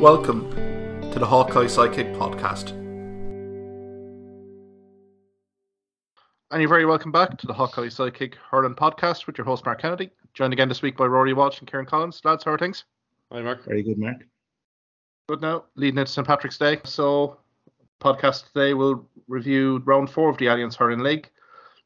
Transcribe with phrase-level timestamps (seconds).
[0.00, 0.50] Welcome
[1.12, 2.70] to the Hawkeye Sidekick podcast.
[6.50, 9.80] And you're very welcome back to the Hawkeye Sidekick Hurling podcast with your host, Mark
[9.80, 10.10] Kennedy.
[10.34, 12.20] Joined again this week by Ruairi Walsh and Kieran Collins.
[12.24, 12.84] Lads, how are things?
[13.30, 13.64] Hi, Mark.
[13.64, 14.18] Very good, Mark.
[15.28, 16.26] Good now, leading into St.
[16.26, 16.78] Patrick's Day.
[16.84, 17.38] So,
[18.00, 21.30] podcast today will review round four of the Allianz Hurling League,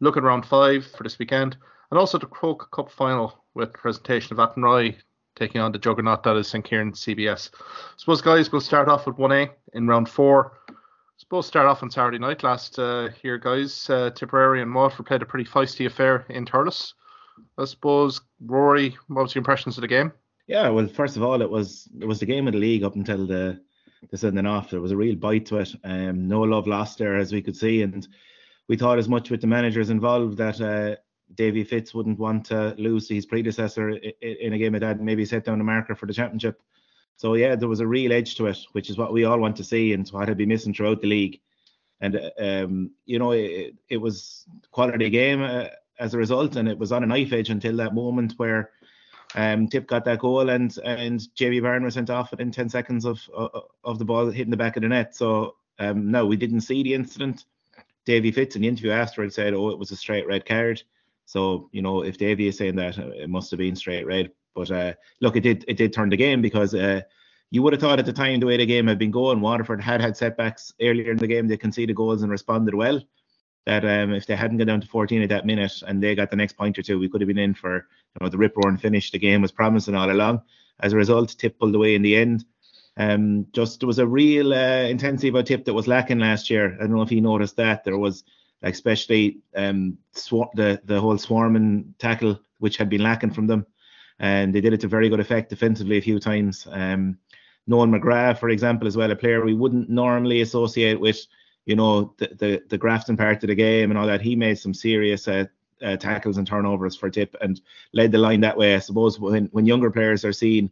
[0.00, 1.56] look at round five for this weekend,
[1.90, 4.96] and also the Croke Cup final with presentation of Athenry
[5.36, 6.64] taking on the juggernaut that is St.
[6.64, 7.50] Kieran CBS.
[7.54, 10.58] I suppose, guys, we'll start off with 1A in round four.
[10.68, 13.88] I suppose start off on Saturday night last uh, here, guys.
[13.88, 16.94] Uh, Tipperary and Waterford played a pretty feisty affair in Thurles.
[17.58, 20.12] I suppose, Ruairi, what was your impressions of the game?
[20.46, 22.96] Yeah, well, first of all, it was it was the game of the league up
[22.96, 23.60] until the
[24.10, 24.70] the sending off.
[24.70, 25.74] There was a real bite to it.
[25.84, 28.06] Um, no love lost there, as we could see, and
[28.68, 30.96] we thought as much with the managers involved that uh,
[31.34, 35.24] Davy Fitz wouldn't want to lose his predecessor in a game of that and maybe
[35.24, 36.60] set down a marker for the championship.
[37.16, 39.56] So yeah, there was a real edge to it, which is what we all want
[39.56, 41.40] to see and what had been missing throughout the league.
[42.00, 45.68] And um, you know, it, it was quality game uh,
[45.98, 48.70] as a result, and it was on a knife edge until that moment where
[49.34, 53.06] um, Tip got that goal and and JB Byrne was sent off within 10 seconds
[53.06, 55.16] of of, of the ball hitting the back of the net.
[55.16, 57.44] So um, no, we didn't see the incident.
[58.04, 60.82] Davy Fitz in the interview afterwards said, "Oh, it was a straight red card."
[61.26, 64.30] So you know, if Davy is saying that, uh, it must have been straight red.
[64.54, 67.02] But uh, look, it did it did turn the game because uh,
[67.50, 69.82] you would have thought at the time the way the game had been going, Waterford
[69.82, 71.46] had had setbacks earlier in the game.
[71.46, 73.00] They conceded goals and responded well.
[73.66, 76.30] That um, if they hadn't gone down to 14 at that minute and they got
[76.30, 78.56] the next point or two, we could have been in for you know the rip
[78.56, 79.10] roaring finish.
[79.10, 80.42] The game was promising all along.
[80.80, 82.44] As a result, Tip pulled away in the end.
[82.96, 86.74] Um, just there was a real uh, intensity about Tip that was lacking last year.
[86.74, 88.24] I don't know if he noticed that there was
[88.62, 93.66] especially um, swar- the the whole swarming tackle which had been lacking from them,
[94.18, 96.66] and they did it to very good effect defensively a few times.
[96.70, 97.18] Um,
[97.66, 101.18] Noel McGrath, for example, as well, a player we wouldn't normally associate with,
[101.64, 104.20] you know, the the, the Grafton part of the game and all that.
[104.20, 105.46] He made some serious uh,
[105.82, 107.60] uh, tackles and turnovers for Tip and
[107.92, 108.74] led the line that way.
[108.74, 110.70] I suppose when when younger players are seen,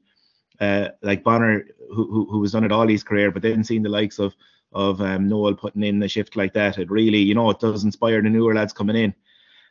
[0.61, 3.83] uh, like Bonner, who, who who has done it all his career, but then seen
[3.83, 4.34] the likes of
[4.75, 6.79] of um, Noel putting in a shift like that.
[6.79, 9.15] It really, you know, it does inspire the newer lads coming in.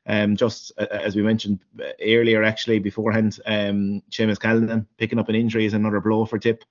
[0.06, 1.60] Um, just uh, as we mentioned
[2.02, 6.64] earlier, actually beforehand, um, Seamus Callanan picking up an injury is another blow for Tip,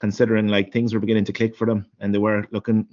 [0.00, 2.86] considering like things were beginning to click for them and they were looking,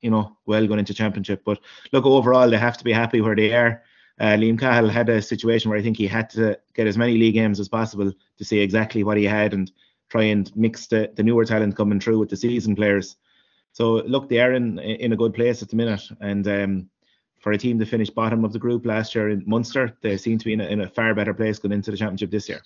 [0.00, 1.42] you know, well going into championship.
[1.44, 1.58] But
[1.92, 3.82] look, overall, they have to be happy where they are.
[4.20, 7.16] Uh, Liam Cahill had a situation where I think he had to get as many
[7.16, 9.72] league games as possible to see exactly what he had and
[10.10, 13.16] try and mix the, the newer talent coming through with the seasoned players.
[13.72, 16.90] So look, they are in in a good place at the minute, and um,
[17.40, 20.38] for a team to finish bottom of the group last year in Munster, they seem
[20.38, 22.62] to be in a, in a far better place going into the championship this year.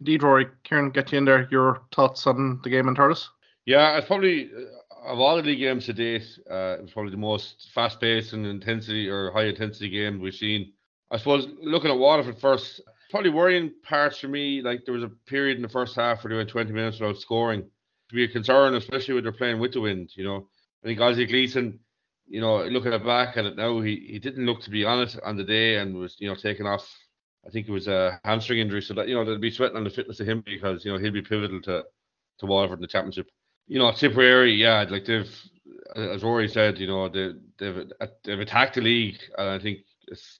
[0.00, 0.50] Indeed, Ruairi.
[0.64, 1.48] Kieran, get you in there.
[1.50, 3.28] Your thoughts on the game in Thurles?
[3.66, 7.10] Yeah, it's probably uh, of all the league games to date, uh, it was probably
[7.10, 10.72] the most fast-paced and intensity or high-intensity game we've seen.
[11.10, 14.62] I suppose looking at Waterford first, probably worrying parts for me.
[14.62, 17.18] Like there was a period in the first half where they went 20 minutes without
[17.18, 17.64] scoring
[18.14, 20.10] to be a concern, especially when they're playing with the wind.
[20.14, 20.48] You know,
[20.82, 21.80] I think Ozzy Gleeson,
[22.26, 24.84] you know, looking at it back at it now, he, he didn't look to be
[24.84, 26.88] on it on the day and was you know taken off.
[27.46, 29.84] I think it was a hamstring injury, so that you know they'll be sweating on
[29.84, 31.84] the fitness of him because you know he'll be pivotal to
[32.38, 33.28] to Waterford in the championship.
[33.66, 35.30] You know, Tipperary, yeah, like they've,
[35.96, 37.90] as Ruairi said, you know, they, they've
[38.24, 39.80] they've attacked the league, and I think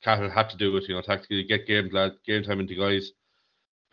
[0.03, 0.85] Cahill had to do it.
[0.89, 1.91] You know, tactically get game
[2.27, 3.13] game time into guys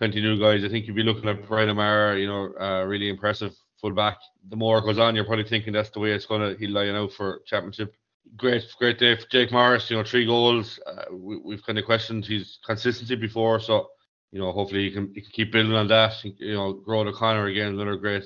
[0.02, 0.64] plenty new guys.
[0.66, 4.18] I think you'd be looking at Brian O'Mara, you know, uh, really impressive fullback.
[4.50, 6.56] The more it goes on, you're probably thinking that's the way it's gonna.
[6.58, 7.96] He'll line out for championship.
[8.38, 9.90] Great, great day for Jake Morris.
[9.90, 10.80] You know, three goals.
[10.86, 13.90] Uh, we, have kind of questioned his consistency before, so
[14.32, 16.14] you know, hopefully he can, he can keep building on that.
[16.24, 18.24] You know, Gearóid O'Connor again, another great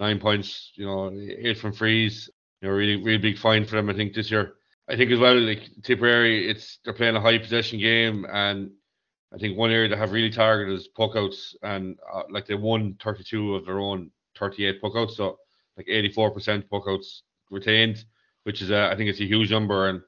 [0.00, 0.72] nine points.
[0.74, 2.28] You know, eight from frees.
[2.60, 3.88] You know, really, really big find for them.
[3.88, 4.54] I think this year.
[4.88, 8.72] I think as well, like Tipperary, it's they're playing a high possession game, and
[9.32, 12.96] I think one area they have really targeted is puckouts, and uh, like they won
[13.02, 15.38] 32 of their own 38 puckouts, so
[15.76, 18.04] like 84% puckouts retained,
[18.44, 20.00] which is uh, I think it's a huge number, and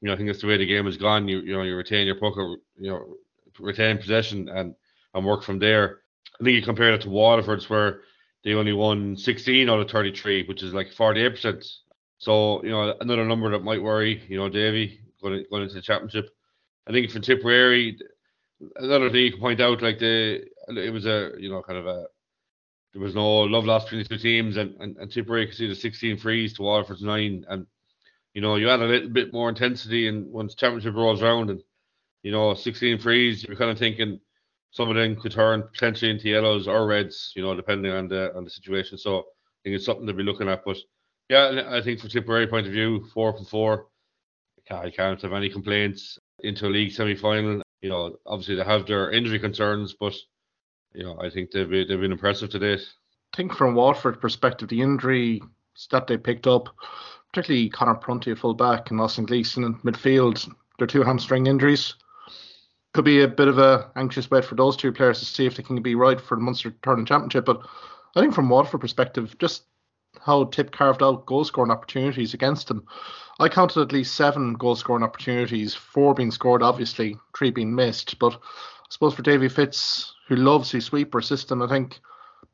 [0.00, 1.28] you know I think that's the way the game has gone.
[1.28, 3.16] You you know you retain your puckout, you know
[3.58, 4.74] retain possession and
[5.14, 6.00] and work from there.
[6.40, 8.02] I think you compare it to Waterford's where
[8.44, 11.66] they only won 16 out of 33, which is like 48%.
[12.18, 15.82] So you know another number that might worry you know Davy going going into the
[15.82, 16.30] championship.
[16.86, 17.98] I think for Tipperary
[18.76, 21.86] another thing you can point out, like the it was a you know kind of
[21.86, 22.06] a
[22.92, 25.68] there was no love lost between the two teams, and and, and Tipperary could see
[25.68, 27.66] the 16 frees to Waterford's nine, and
[28.34, 31.60] you know you had a little bit more intensity, and once championship rolls around, and
[32.22, 34.20] you know 16 frees, you're kind of thinking
[34.70, 38.34] some of them could turn potentially into yellows or reds, you know, depending on the
[38.36, 38.98] on the situation.
[38.98, 39.22] So I
[39.64, 40.64] think it's something to be looking at.
[40.64, 40.76] But
[41.28, 43.86] yeah, I think from Tipperary point of view, four from four,
[44.70, 47.62] I can't have any complaints into a league semi final.
[47.80, 50.14] You know, obviously they have their injury concerns, but
[50.94, 52.80] you know, I think they've been, they've been impressive to date.
[53.32, 55.42] I think from Waterford perspective, the injury
[55.90, 56.68] that they picked up,
[57.32, 61.94] particularly Conor Prunty at full back and Austin Gleeson in midfield, their two hamstring injuries.
[62.94, 65.56] Could be a bit of a anxious wait for those two players to see if
[65.56, 67.44] they can be right for the Munster Tournament Championship.
[67.44, 67.60] But
[68.16, 69.64] I think from Waterford perspective, just
[70.20, 72.86] how Tip carved out goal scoring opportunities against them.
[73.38, 78.18] I counted at least seven goal scoring opportunities, four being scored, obviously, three being missed.
[78.18, 82.00] But I suppose for Davy Fitz, who loves his sweeper system, I think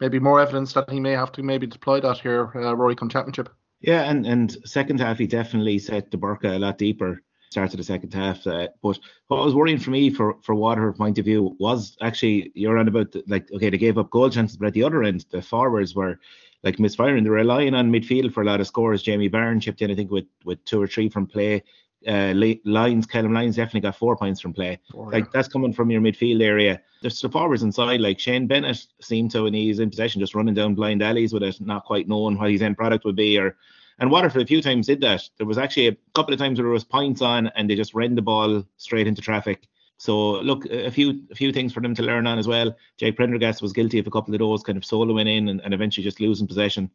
[0.00, 3.08] maybe more evidence that he may have to maybe deploy that here, uh, Ruairi come
[3.08, 3.50] championship.
[3.80, 7.20] Yeah, and, and second half he definitely set de Búrca a lot deeper.
[7.50, 8.98] Started the second half, uh, but
[9.28, 12.88] what was worrying for me, for for Waterford point of view, was actually you're on
[12.88, 15.40] about the, like okay they gave up goal chances, but at the other end the
[15.40, 16.18] forwards were
[16.64, 17.22] like misfiring.
[17.22, 19.04] They're relying on midfield for a lot of scores.
[19.04, 21.62] Jamie Barron chipped in, I think, with with two or three from play.
[22.06, 22.34] Uh,
[22.64, 24.78] Lyons, Callum Lyons definitely got four points from play.
[24.90, 25.30] Four, like yeah.
[25.32, 26.80] that's coming from your midfield area.
[27.02, 30.54] There's the forwards inside, like Shane Bennett seemed to when he's in possession just running
[30.54, 33.38] down blind alleys with it, not quite knowing what his end product would be.
[33.38, 33.56] Or
[33.98, 35.28] and Waterford a few times did that.
[35.38, 37.94] There was actually a couple of times where there was points on and they just
[37.94, 39.68] ran the ball straight into traffic.
[39.98, 42.74] So look, a few a few things for them to learn on as well.
[42.96, 45.72] Jake Prendergast was guilty of a couple of those kind of soloing in and, and
[45.72, 46.90] eventually just losing possession.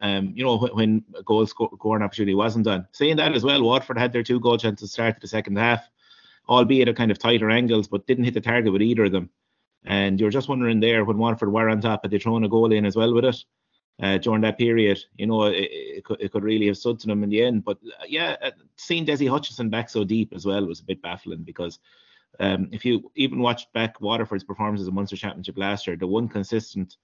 [0.00, 2.88] Um, you know, when, a goal scoring opportunity wasn't done.
[2.92, 5.88] Saying that as well, Waterford had their two goal chances start the second half,
[6.48, 9.30] albeit at kind of tighter angles, but didn't hit the target with either of them.
[9.84, 12.72] And you're just wondering there when Waterford were on top, had they thrown a goal
[12.72, 13.44] in as well with it
[14.02, 14.98] uh, during that period?
[15.16, 17.64] You know, it, it, could, it could really have stood to them in the end.
[17.64, 21.02] But uh, yeah, uh, seeing Desi Hutchinson back so deep as well was a bit
[21.02, 21.78] baffling because
[22.40, 26.28] um, if you even watched back Waterford's performances in Munster Championship last year, the one
[26.28, 26.96] consistent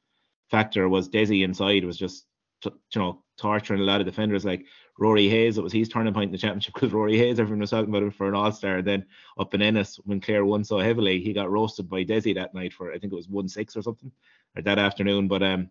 [0.51, 2.27] factor was Desi inside was just
[2.71, 4.65] you know torturing a lot of defenders like
[4.99, 5.59] Rory Hayes.
[5.59, 8.03] It was his turning point in the championship because Rory Hayes, everyone was talking about
[8.03, 8.83] him for an All Star.
[8.83, 9.07] Then
[9.39, 12.73] up in Ennis, when Clare won so heavily, he got roasted by Desi that night
[12.73, 14.13] for I think it was one six or something,
[14.57, 15.29] or that afternoon.
[15.29, 15.71] But um,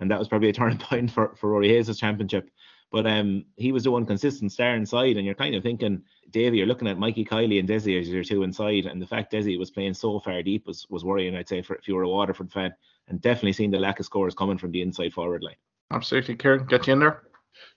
[0.00, 2.50] and that was probably a turning point for for Rory Hayes' championship.
[2.90, 6.58] But um, he was the one consistent star inside, and you're kind of thinking, Davy,
[6.58, 9.58] you're looking at Mikey Kiely and Desi as your two inside, and the fact Desi
[9.58, 11.34] was playing so far deep was was worrying.
[11.34, 12.72] I'd say for if you were a Waterford fan,
[13.08, 15.56] and definitely seeing the lack of scores coming from the inside forward line.
[15.90, 17.22] Absolutely, Kieran, get you in there.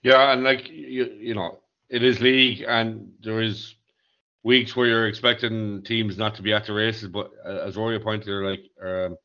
[0.02, 3.74] Yeah, and like you, you know, it is league, and there is
[4.42, 8.02] weeks where you're expecting teams not to be at the races, but uh, as Ruairi
[8.02, 9.16] pointed, out, like um,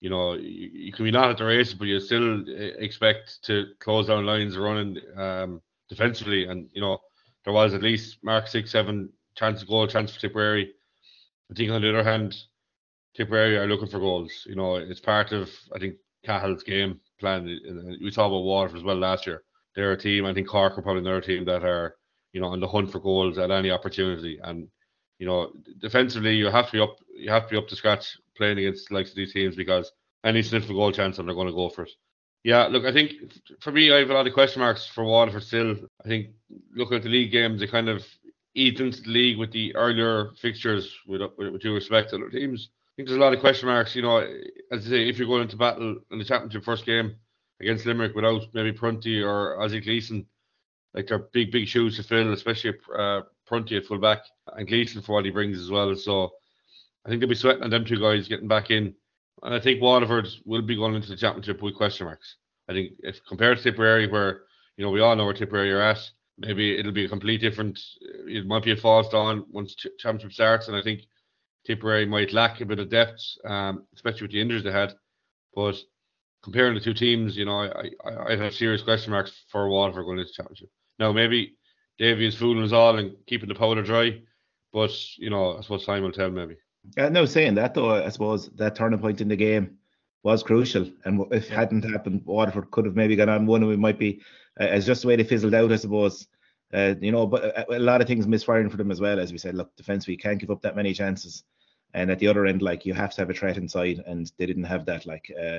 [0.00, 3.42] you know, you, you, can be not at the races, but you still uh, expect
[3.44, 6.98] to close down lines running um, defensively, and you know,
[7.44, 10.72] there was at least mark six, seven chance of goal, chance for Tipperary.
[11.50, 12.36] I think on the other hand,
[13.14, 14.44] Tipperary are looking for goals.
[14.46, 17.44] You know, it's part of I think Cahill's game plan.
[18.00, 19.42] We saw about Waterford as well last year.
[19.74, 20.26] They're a team.
[20.26, 21.96] I think Cork are probably another team that are
[22.32, 24.38] you know on the hunt for goals at any opportunity.
[24.42, 24.68] And
[25.18, 26.96] you know defensively, you have to be up.
[27.14, 29.92] You have to be up to scratch playing against likes of these teams because
[30.24, 31.92] any sniff of goal chance and they're going to go for it.
[32.42, 33.12] Yeah, look, I think
[33.60, 35.76] for me, I have a lot of question marks for Waterford still.
[36.02, 36.28] I think
[36.74, 38.02] looking at the league games, they kind of
[38.54, 42.30] eat into the league with the earlier fixtures, with, with, with due respect to other
[42.30, 42.70] teams
[43.00, 43.96] think there's a lot of question marks.
[43.96, 44.18] You know,
[44.70, 47.16] as I say, if you're going into battle in the championship first game
[47.58, 50.26] against Limerick without maybe Prunty or Ozzy Gleeson,
[50.92, 54.18] like they're big, big shoes to fill, especially uh, Prunty at full back
[54.54, 55.94] and Gleeson for what he brings as well.
[55.96, 56.30] So
[57.06, 58.94] I think they'll be sweating on them two guys getting back in.
[59.42, 62.36] And I think Waterford will be going into the championship with question marks.
[62.68, 64.42] I think if compared to Tipperary, where
[64.76, 65.98] you know we all know where Tipperary are at,
[66.36, 67.80] maybe it'll be a complete different.
[68.26, 71.00] It might be a false dawn once championship starts, and I think
[71.66, 74.94] Tipperary might lack a bit of depth, um, especially with the injuries they had.
[75.54, 75.76] But
[76.42, 80.04] comparing the two teams, you know, I, I, I have serious question marks for Waterford
[80.04, 80.70] going into the championship.
[80.98, 81.56] Now, maybe
[81.98, 84.22] Davy is fooling us all and keeping the powder dry,
[84.72, 86.56] but, you know, I suppose time will tell maybe.
[86.96, 89.76] Uh, no, saying that though, I suppose that turning point in the game
[90.22, 90.90] was crucial.
[91.04, 93.98] And if it hadn't happened, Waterford could have maybe gone on one and we might
[93.98, 94.22] be,
[94.58, 96.26] uh, as just the way they fizzled out, I suppose.
[96.72, 99.18] Uh, you know, but a, uh, a, lot of things misfiring for them as well.
[99.18, 101.42] As we said, look, defense, we can't give up that many chances.
[101.94, 104.46] And at the other end, like you have to have a threat inside, and they
[104.46, 105.06] didn't have that.
[105.06, 105.58] Like, uh,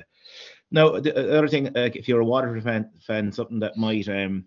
[0.72, 4.46] no, the other thing, uh, if you're a Waterford fan, fan, something that might, um,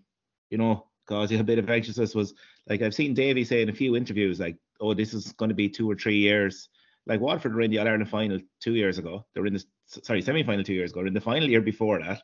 [0.49, 2.33] you know, cause you a bit of anxiousness was
[2.67, 5.55] like I've seen Davy say in a few interviews, like, oh, this is going to
[5.55, 6.69] be two or three years.
[7.05, 9.25] Like Waterford were in the All Ireland final two years ago.
[9.33, 11.01] They were in the sorry semi final two years ago.
[11.01, 12.23] They're in the final year before that.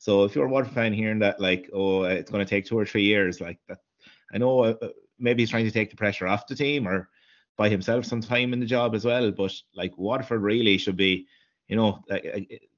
[0.00, 2.78] So if you're a Waterford fan hearing that, like, oh, it's going to take two
[2.78, 3.80] or three years, like that,
[4.32, 4.88] I know uh, uh,
[5.18, 7.10] maybe he's trying to take the pressure off the team or
[7.58, 9.30] by himself some time in the job as well.
[9.30, 11.26] But like Waterford really should be,
[11.68, 12.02] you know,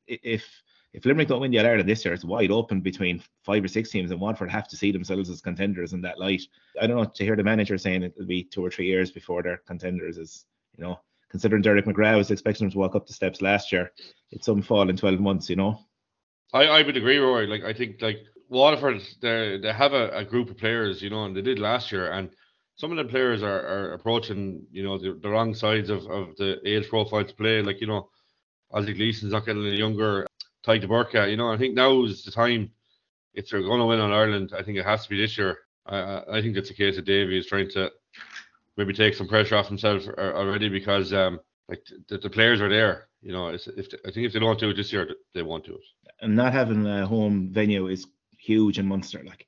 [0.08, 0.44] if
[0.92, 3.68] if Limerick don't win the All Ireland this year, it's wide open between five or
[3.68, 6.42] six teams, and Waterford have to see themselves as contenders in that light.
[6.80, 9.44] I don't know to hear the manager saying it'll be two or three years before
[9.44, 10.44] they're contenders is,
[10.76, 10.98] you know,
[11.30, 13.92] considering Derek McGrath was expecting them to walk up the steps last year,
[14.32, 15.78] it's some fall in 12 months, you know.
[16.52, 17.48] I, I would agree, Ruairi.
[17.48, 18.18] Like I think like
[18.48, 21.90] Waterford, they they have a, a group of players, you know, and they did last
[21.92, 22.30] year, and
[22.76, 26.36] some of the players are, are approaching, you know, the, the wrong sides of, of
[26.36, 27.62] the age profile to play.
[27.62, 28.08] Like, you know,
[28.72, 30.26] Ozzy Gleeson's not getting any younger.
[30.66, 32.70] Tadhg de Búrca, you know, I think now is the time.
[33.34, 35.58] If they're going to win on Ireland, I think it has to be this year.
[35.86, 37.90] I, I think it's a case of Davy is trying to
[38.76, 43.08] maybe take some pressure off himself already because um, like the, the players are there.
[43.22, 45.74] You know, if I think if they don't do it this year, they won't do
[45.74, 46.01] it.
[46.22, 48.06] And not having a home venue is
[48.38, 49.22] huge in Munster.
[49.24, 49.46] Like,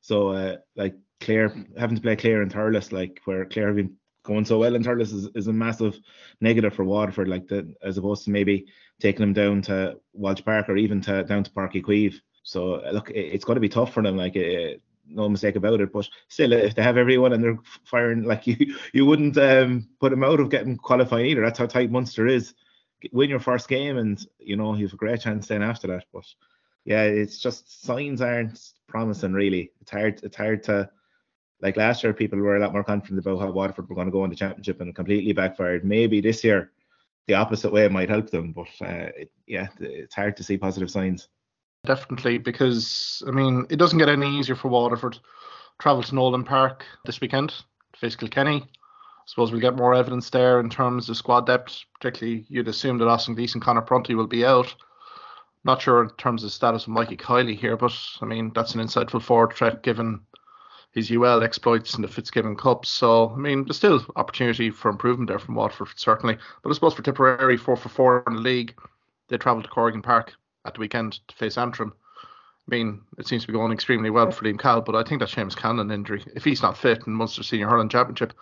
[0.00, 3.96] so uh, like Clare having to play Clare and Thurles, like where Clare have been
[4.22, 5.98] going so well in Thurles is, is a massive
[6.40, 8.66] negative for Waterford, like the, as opposed to maybe
[9.00, 12.20] taking them down to Walsh Park or even to down to Páirc Uí Chaoimh.
[12.42, 14.16] So look, it, it's going to be tough for them.
[14.16, 15.92] Like uh, no mistake about it.
[15.92, 20.10] But still, if they have everyone and they're firing, like you, you wouldn't um, put
[20.10, 21.42] them out of getting qualifying either.
[21.42, 22.54] That's how tight Munster is.
[23.12, 26.04] Win your first game, and you know you have a great chance then after that.
[26.12, 26.24] But
[26.84, 29.72] yeah, it's just signs aren't promising really.
[29.80, 30.20] It's hard.
[30.22, 30.90] It's hard to
[31.60, 32.12] like last year.
[32.12, 34.36] People were a lot more confident about how Waterford were going to go in the
[34.36, 35.84] championship, and completely backfired.
[35.84, 36.72] Maybe this year,
[37.26, 38.52] the opposite way might help them.
[38.52, 41.28] But uh, it, yeah, it's hard to see positive signs.
[41.84, 45.18] Definitely, because I mean, it doesn't get any easier for Waterford.
[45.80, 48.66] Travel to Nolan Park this weekend to face Kilkenny.
[49.30, 51.84] Suppose we'll get more evidence there in terms of squad depth.
[51.94, 54.74] Particularly, you'd assume that Austin Gleeson, Conor Prunty will be out.
[55.62, 58.80] Not sure in terms of status of Mikey Kiely here, but I mean that's an
[58.80, 60.22] insightful forward threat given
[60.90, 62.84] his UL exploits in the Fitzgibbon Cup.
[62.84, 66.36] So I mean, there's still opportunity for improvement there from Waterford certainly.
[66.64, 68.74] But I suppose for Tipperary, four for four in the league,
[69.28, 70.34] they travel to Corrigan Park
[70.64, 71.92] at the weekend to face Antrim.
[72.24, 75.20] I mean, it seems to be going extremely well for Liam Cahill, but I think
[75.20, 76.24] that's Seamus Callanan injury.
[76.34, 78.32] If he's not fit in Munster Senior Hurling Championship,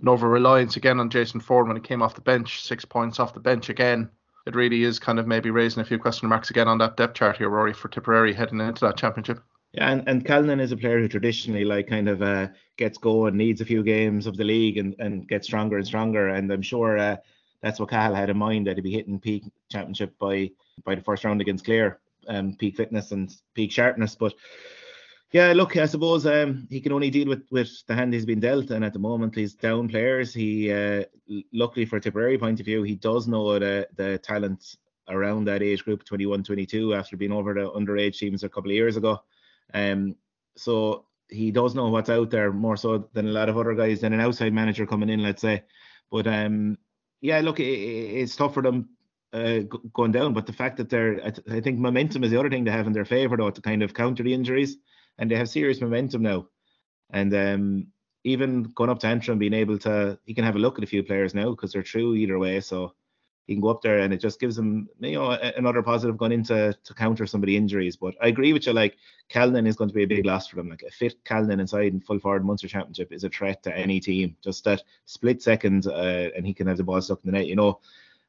[0.00, 3.20] and over reliance again on Jason Forde when he came off the bench, six points
[3.20, 4.10] off the bench again.
[4.46, 7.14] It really is kind of maybe raising a few question marks again on that depth
[7.14, 9.40] chart here, Ruairi, for Tipperary heading into that championship.
[9.72, 13.36] Yeah, and, and Callanan is a player who traditionally like kind of uh, gets going,
[13.36, 16.28] needs a few games of the league and, and gets stronger and stronger.
[16.28, 17.16] And I'm sure uh,
[17.62, 20.50] that's what Cahill had in mind that he'd be hitting peak championship by
[20.84, 24.16] by the first round against Clare, um, peak fitness and peak sharpness.
[24.16, 24.34] But
[25.32, 28.40] yeah, look, I suppose um, he can only deal with with the hand he's been
[28.40, 30.34] dealt, and at the moment he's down players.
[30.34, 31.04] He, uh,
[31.52, 34.76] luckily for a Tipperary point of view, he does know the the talent
[35.08, 38.76] around that age group, 21, 22, after being over the underage teams a couple of
[38.76, 39.20] years ago.
[39.74, 40.16] Um,
[40.56, 44.00] so he does know what's out there more so than a lot of other guys
[44.00, 45.62] than an outside manager coming in, let's say.
[46.10, 46.78] But um,
[47.20, 48.90] yeah, look, it, it's tough for them
[49.32, 49.60] uh,
[49.92, 50.32] going down.
[50.32, 52.70] But the fact that they're, I, th- I, think momentum is the other thing they
[52.70, 54.76] have in their favour, though, to kind of counter the injuries.
[55.20, 56.48] And they have serious momentum now.
[57.10, 57.86] And um,
[58.24, 60.88] even going up to Antrim, being able to, he can have a look at a
[60.88, 62.60] few players now because they're true either way.
[62.60, 62.94] So
[63.46, 66.32] he can go up there and it just gives him, you know, another positive going
[66.32, 67.96] into to counter some of the injuries.
[67.96, 68.96] But I agree with you, like
[69.28, 70.70] Callanan is going to be a big loss for them.
[70.70, 74.00] Like a fit Callanan inside in full forward Munster Championship is a threat to any
[74.00, 74.36] team.
[74.42, 77.46] Just that split second, uh, and he can have the ball stuck in the net.
[77.46, 77.80] You know,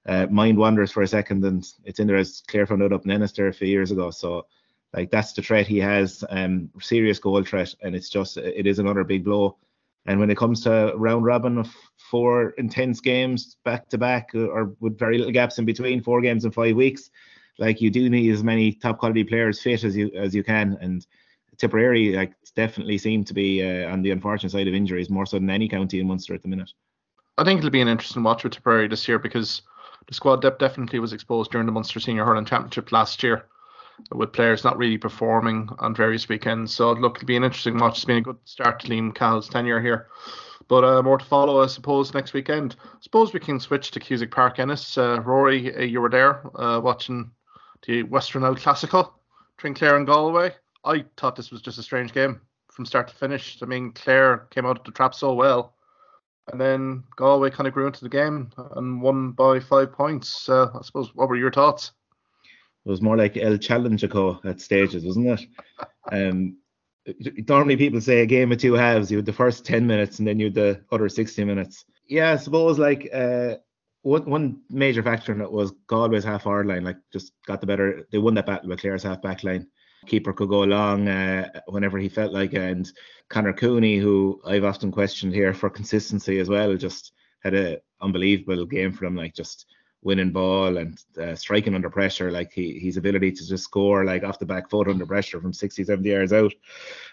[0.08, 3.06] uh, mind wanders for a second and it's in there as Clare found out up
[3.06, 4.10] in a few years ago.
[4.10, 4.48] So
[4.94, 8.80] like that's the threat he has, um, serious goal threat, and it's just it is
[8.80, 9.58] another big blow.
[10.06, 11.70] And when it comes to round robin of
[12.10, 16.44] four intense games back to back, or with very little gaps in between, four games
[16.44, 17.12] in five weeks,
[17.60, 20.78] like you do need as many top quality players fit as you as you can.
[20.82, 21.06] And
[21.58, 25.38] Tipperary like definitely seem to be uh, on the unfortunate side of injuries more so
[25.38, 26.72] than any county in Munster at the minute.
[27.38, 29.62] I think it'll be an interesting watch with Tipperary this year because
[30.08, 33.46] the squad depth definitely was exposed during the Munster Senior Hurling Championship last year,
[34.12, 36.74] with players not really performing on various weekends.
[36.74, 37.98] So look, it'll be an interesting watch.
[37.98, 40.08] It's been a good start to Liam Cahill's tenure here.
[40.68, 42.76] But uh, more to follow, I suppose, next weekend.
[42.84, 44.98] I suppose we can switch to Cusack Park, Ennis.
[44.98, 47.32] Uh, Ruairi, uh, you were there uh, watching
[47.86, 49.12] the Western El Clasico
[49.58, 50.54] between Clare and Galway.
[50.86, 52.40] I thought this was just a strange game
[52.72, 53.58] from start to finish.
[53.62, 55.74] I mean, Clare came out of the trap so well
[56.52, 60.50] and then Galway kind of grew into the game and won by five points.
[60.50, 61.92] I suppose, what were your thoughts?
[62.86, 65.48] It was more like El Challengico at stages, wasn't it?
[66.12, 66.58] um,
[67.48, 69.12] normally people say a game of two halves.
[69.12, 71.86] You had the first 10 minutes and then you had the other 60 minutes.
[72.08, 73.56] Yeah, I suppose like uh,
[74.02, 77.68] one one major factor in it was Galway's half hour line, like just got the
[77.68, 78.08] better.
[78.12, 79.68] They won that battle with Clare's half back line.
[80.08, 82.54] Keeper could go along uh, whenever he felt like.
[82.54, 82.92] And
[83.30, 88.66] Conor Cooney, who I've often questioned here for consistency as well, just had an unbelievable
[88.66, 89.16] game for him.
[89.16, 89.68] Like just
[90.04, 92.32] winning ball and uh, striking under pressure.
[92.32, 95.54] Like he, his ability to just score like off the back foot under pressure from
[95.54, 96.54] 60, 70 yards out.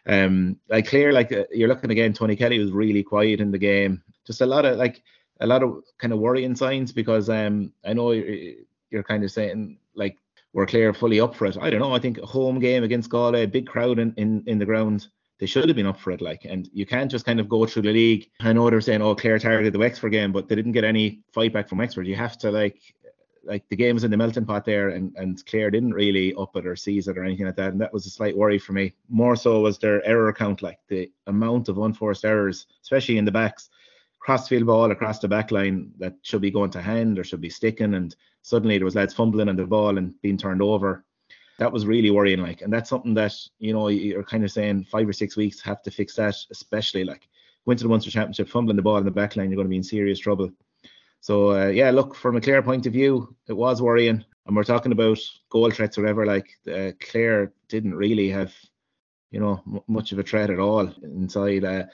[0.06, 3.58] Um, like clear, like uh, you're looking again, Tony Kelly was really quiet in the
[3.58, 4.02] game.
[4.26, 5.02] Just a lot of like
[5.40, 8.54] a lot of kind of worrying signs because um I know you're,
[8.90, 10.16] you're kind of saying like
[10.52, 11.56] we're clear fully up for it.
[11.60, 11.94] I don't know.
[11.94, 15.06] I think a home game against Galway, big crowd in, in, in the ground
[15.38, 16.20] they should have been up for it.
[16.20, 18.30] Like, and you can't just kind of go through the league.
[18.40, 21.20] I know they're saying, oh, Clare targeted the Wexford game, but they didn't get any
[21.32, 22.06] fight back from Wexford.
[22.06, 22.80] You have to like,
[23.44, 26.56] like the game was in the melting pot there, and and Clare didn't really up
[26.56, 28.72] it or seize it or anything like that, and that was a slight worry for
[28.72, 28.94] me.
[29.08, 33.32] More so was their error count, like the amount of unforced errors, especially in the
[33.32, 33.70] backs.
[34.18, 37.48] Crossfield ball across the back line that should be going to hand or should be
[37.48, 41.04] sticking, and suddenly there was lads fumbling on the ball and being turned over
[41.58, 42.40] that was really worrying.
[42.40, 45.60] Like, and that's something that you know you're kind of saying five or six weeks
[45.60, 47.28] have to fix that, especially like
[47.66, 49.70] going to the Munster Championship, fumbling the ball in the back line, you're going to
[49.70, 50.50] be in serious trouble.
[51.20, 54.64] So uh, yeah, look from a Clare point of view, it was worrying, and we're
[54.64, 55.18] talking about
[55.50, 56.24] goal threats or whatever.
[56.24, 58.54] Like uh, Clare didn't really have,
[59.30, 61.64] you know, m- much of a threat at all inside.
[61.64, 61.84] Uh,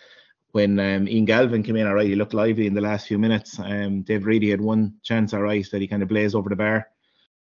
[0.52, 3.18] when um, Ian Galvin came in, all right, he looked lively in the last few
[3.18, 3.58] minutes.
[3.58, 6.54] Um, Dave Reidy had one chance, all right, that he kind of blazed over the
[6.54, 6.86] bar.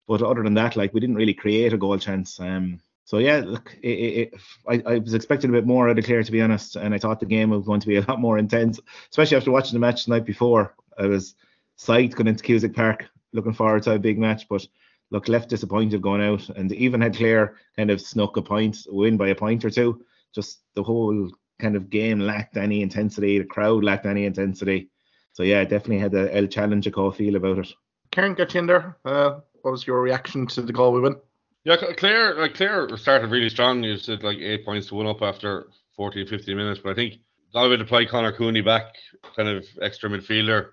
[0.06, 2.38] But other than that, like we didn't really create a goal chance.
[2.38, 4.34] Um, so yeah, look, it, it,
[4.68, 6.98] I, I, was expecting a bit more out of Clare to be honest, and I
[6.98, 9.78] thought the game was going to be a lot more intense, especially after watching the
[9.78, 10.74] match the night before.
[10.98, 11.34] I was
[11.78, 14.66] psyched going into Cusack Park, looking forward to a big match, but
[15.10, 19.16] look, left disappointed going out, and even had Clare kind of snuck a point, win
[19.16, 20.04] by a point or two.
[20.34, 23.38] Just the whole kind of game lacked any intensity.
[23.38, 24.90] The crowd lacked any intensity.
[25.32, 27.72] So yeah, definitely had a El Challenge a call feel about it.
[28.10, 28.96] Kieran, in there.
[29.04, 31.16] Uh, what was your reaction to the Galway win?
[31.64, 33.82] Yeah, Clare, like Clare started really strong.
[33.82, 37.14] You said like eight points to one up after 14, 15 minutes, but I think
[37.52, 38.94] Galway deployed Conor Cooney back,
[39.34, 40.68] kind of extra midfielder,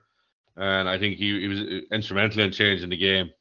[0.57, 3.31] and I think he, he was uh, instrumental in changing the game.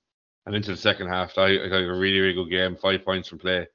[0.47, 2.77] And into the second half, I, I thought a really, really good game.
[2.77, 3.69] Five points from play,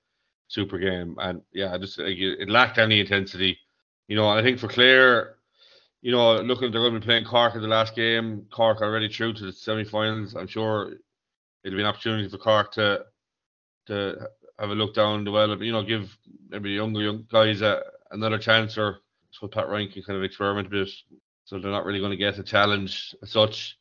[0.48, 3.60] super game, and yeah, just like, it lacked any intensity.
[4.08, 5.36] You know, I think for Clare,
[6.02, 8.48] you know, looking they're going to be playing Cork in the last game.
[8.52, 10.36] Cork already through to the semi-finals.
[10.36, 10.96] I'm sure
[11.68, 13.04] it'll be an opportunity for Cork to
[13.88, 14.16] to
[14.58, 16.18] have a look down the well, you know, give
[16.50, 19.00] maybe younger young guys a, another chance, or
[19.32, 20.90] so Pat Ryan can kind of experiment a bit.
[21.46, 23.78] So they're not really going to get a challenge as such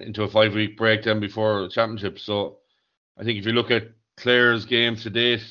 [0.00, 2.18] into a five week break then before the championship.
[2.18, 2.58] So
[3.18, 5.42] I think if you look at Clare's games to date,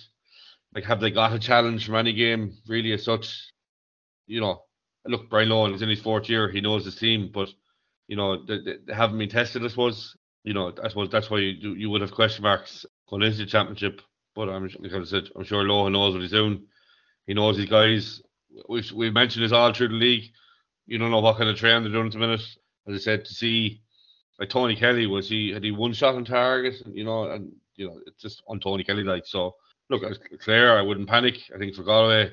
[0.74, 3.52] like have they got a challenge from any game really as such?
[4.28, 4.64] You know,
[5.06, 7.50] look, Brian Lohan is in his fourth year, he knows his team, but
[8.08, 11.40] you know, they, they haven't been tested, I suppose you know, I suppose that's why
[11.40, 14.02] you you would have question marks going into the championship.
[14.36, 16.66] But I'm like I said, I'm sure Lohan knows what he's doing.
[17.28, 18.22] He knows his guys.
[18.68, 20.32] We've we've mentioned this all through the league.
[20.86, 22.42] You don't know what kind of training they're doing at the minute.
[22.88, 23.82] As I said, to see
[24.40, 27.88] like Tony Kelly was he had he one shot on target, you know, and you
[27.88, 29.56] know it's just on Tony Kelly like so.
[29.90, 30.04] Look,
[30.40, 31.38] Clare, I wouldn't panic.
[31.54, 32.32] I think for Galway,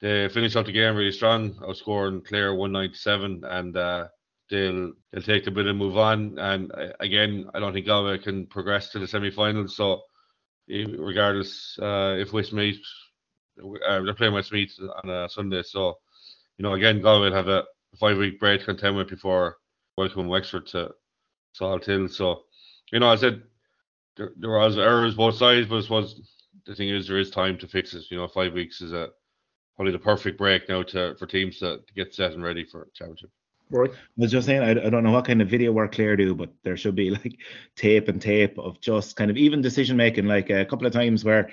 [0.00, 1.58] they finished up the game really strong.
[1.62, 3.76] I was scoring Clare 197 and.
[3.76, 4.08] uh
[4.50, 6.38] they'll they'll take the bit and move on.
[6.38, 9.76] And uh, again, I don't think Galway can progress to the semi-finals.
[9.76, 10.02] So
[10.68, 12.80] regardless, uh, if Westmeath
[13.58, 15.98] uh, they're playing Westmeath on a Sunday, so
[16.58, 17.64] you know again Galway will have a
[17.98, 19.56] five-week break with before
[19.96, 20.90] welcoming Wexford to
[21.58, 22.10] Salthill.
[22.10, 22.42] So
[22.92, 23.42] you know, I said
[24.16, 25.80] there, there was errors both sides, but I
[26.66, 28.04] the thing is there is time to fix it.
[28.10, 29.10] You know, five weeks is a
[29.76, 32.88] probably the perfect break now to for teams to, to get set and ready for
[32.94, 33.30] championship.
[33.72, 33.90] Right.
[33.90, 36.34] I was just saying, I, I don't know what kind of video work Clare do,
[36.34, 37.38] but there should be like
[37.76, 40.26] tape and tape of just kind of even decision making.
[40.26, 41.50] Like a couple of times where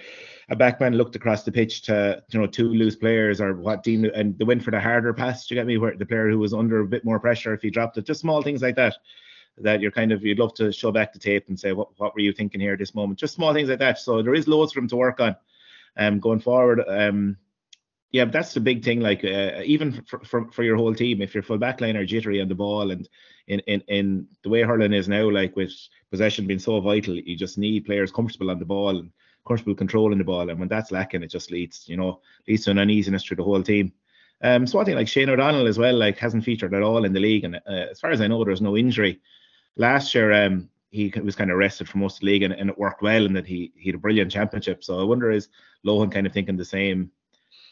[0.49, 4.05] a backman looked across the pitch to you know two loose players or what Dean
[4.05, 5.45] and they went for the harder pass.
[5.45, 5.77] Do you get me?
[5.77, 8.21] Where the player who was under a bit more pressure if he dropped it, just
[8.21, 8.95] small things like that.
[9.59, 12.15] That you're kind of you'd love to show back the tape and say what what
[12.15, 13.19] were you thinking here at this moment?
[13.19, 13.99] Just small things like that.
[13.99, 15.35] So there is loads for him to work on.
[15.99, 16.83] Um, going forward.
[16.87, 17.37] Um,
[18.11, 19.01] yeah, that's the big thing.
[19.01, 22.05] Like uh, even for, for, for your whole team, if your full back line are
[22.05, 23.07] jittery on the ball, and
[23.47, 25.73] in, in in the way hurling is now, like with
[26.09, 29.11] possession being so vital, you just need players comfortable on the ball and
[29.45, 30.49] comfortable controlling the ball.
[30.49, 33.43] And when that's lacking, it just leads, you know, leads to an uneasiness through the
[33.43, 33.91] whole team.
[34.41, 37.13] Um, so I think like Shane O'Donnell as well, like hasn't featured at all in
[37.13, 39.19] the league, and uh, as far as I know, there's no injury.
[39.75, 42.69] Last year, um, he was kind of rested for most of the league, and, and
[42.69, 44.83] it worked well, and that he he had a brilliant championship.
[44.83, 45.49] So I wonder is
[45.85, 47.11] Lohan kind of thinking the same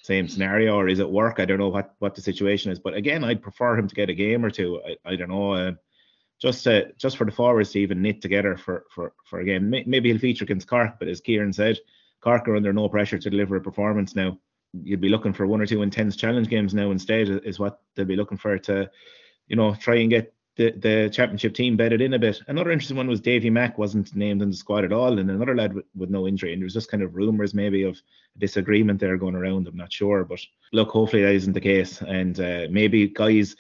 [0.06, 1.40] same scenario, or is it work?
[1.40, 2.80] I don't know what what the situation is.
[2.80, 4.80] But again, I'd prefer him to get a game or two.
[4.88, 5.54] I, I don't know.
[5.54, 5.72] Uh,
[6.40, 9.70] just to, just for the forwards to even knit together for for for a game.
[9.70, 11.80] Maybe he'll feature against Cork, but as Kieran said,
[12.22, 14.38] Cork are under no pressure to deliver a performance now.
[14.74, 18.06] You'd be looking for one or two intense challenge games now instead is what they'll
[18.06, 18.92] be looking for to,
[19.48, 22.42] you know, try and get the, championship team bedded in a bit.
[22.48, 25.56] Another interesting one was Davy Mack wasn't named in the squad at all, and another
[25.56, 26.54] lad with, with no injury.
[26.54, 28.02] And there was just kind of rumours maybe of
[28.38, 29.68] disagreement there going around.
[29.68, 30.40] I'm not sure, but
[30.72, 32.02] look, hopefully that isn't the case.
[32.02, 33.56] And uh, maybe guys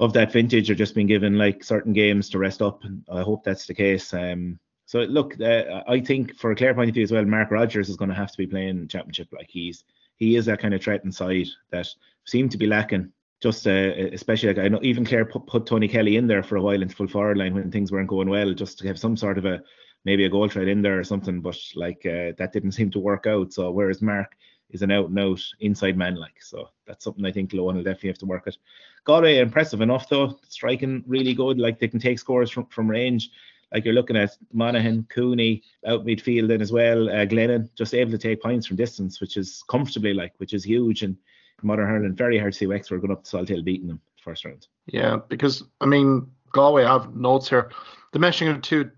[0.00, 2.82] of that vintage are just being given like certain games to rest up.
[2.84, 4.12] And I hope that's the case.
[4.12, 7.50] Um, so look, uh, I think for a clear point of view as well, Mark
[7.50, 9.28] Rogers is going to have to be playing championship.
[9.32, 9.84] Like he's
[10.16, 11.88] he is that kind of threat inside that
[12.24, 13.12] seemed to be lacking
[13.42, 16.56] just uh, especially like I know even Clare put, put, Tony Kelly in there for
[16.56, 19.16] a while into full forward line when things weren't going well, just to have some
[19.16, 19.60] sort of a
[20.04, 21.40] maybe a goal threat in there or something.
[21.40, 23.52] But like uh, that didn't seem to work out.
[23.52, 24.36] So whereas Mark
[24.70, 27.82] is an out and out inside man like, so that's something I think Lohan will
[27.82, 28.56] definitely have to work at.
[29.04, 31.58] Galway impressive enough though, striking really good.
[31.58, 33.30] Like they can take scores from from range.
[33.72, 37.08] Like you're looking at Monaghan, Cooney out midfield and as well.
[37.08, 40.62] Uh, Glennon just able to take points from distance, which is comfortably like, which is
[40.62, 41.16] huge and
[41.62, 44.66] Modern Ireland, very hard to see Wexford going up to Salthill beating them first round.
[44.86, 47.70] Yeah, because I mean Galway have notes here.
[48.12, 48.90] The meshing of two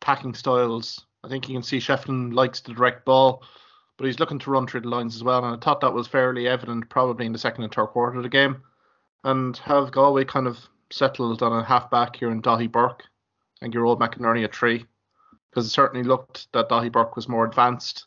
[0.00, 1.04] attacking styles.
[1.24, 3.42] I think you can see Shefflin likes the direct ball,
[3.96, 5.44] but he's looking to run through the lines as well.
[5.44, 8.22] And I thought that was fairly evident probably in the second and third quarter of
[8.22, 8.62] the game.
[9.24, 10.58] And have Galway kind of
[10.90, 13.02] settled on a half back here in Daithí Burke
[13.60, 14.86] and Gearóid McInerney at three.
[15.50, 18.06] Because it certainly looked that Daithí Burke was more advanced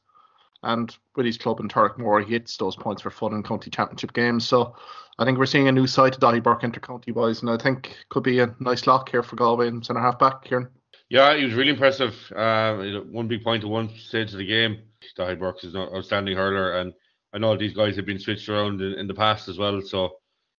[0.63, 4.13] and with his club in Turloughmore, he hits those points for fun in county championship
[4.13, 4.47] games.
[4.47, 4.75] So
[5.17, 8.23] I think we're seeing a new side to Burke inter-county wise, and I think could
[8.23, 10.69] be a nice lock here for Galway and centre half back, Kieran.
[11.09, 12.15] Yeah, he was really impressive.
[12.35, 14.79] Uh, one big point at one stage of the game.
[15.17, 16.93] Burke is an outstanding hurler, and
[17.33, 20.09] I know these guys have been switched around in, in the past as well, so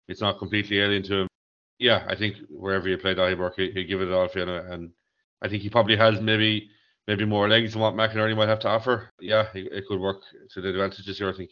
[0.08, 1.28] it's not completely alien to him.
[1.78, 4.52] Yeah, I think wherever you play Daithí Burke, he, will give it all for you,
[4.52, 4.90] and
[5.40, 6.70] I think he probably has maybe
[7.06, 9.10] maybe more legs than what McInerney might have to offer.
[9.20, 11.50] Yeah, it, it could work to the advantages here, I think.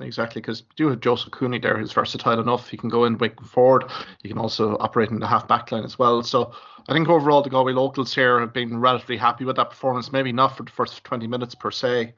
[0.00, 2.68] Exactly, because you do have Joseph Cooney there who's versatile enough.
[2.68, 3.84] He can go in, wing forward.
[4.22, 6.22] He can also operate in the half back line as well.
[6.22, 6.52] So
[6.88, 10.10] I think overall the Galway locals here have been relatively happy with that performance.
[10.10, 12.14] Maybe not for the first 20 minutes per se,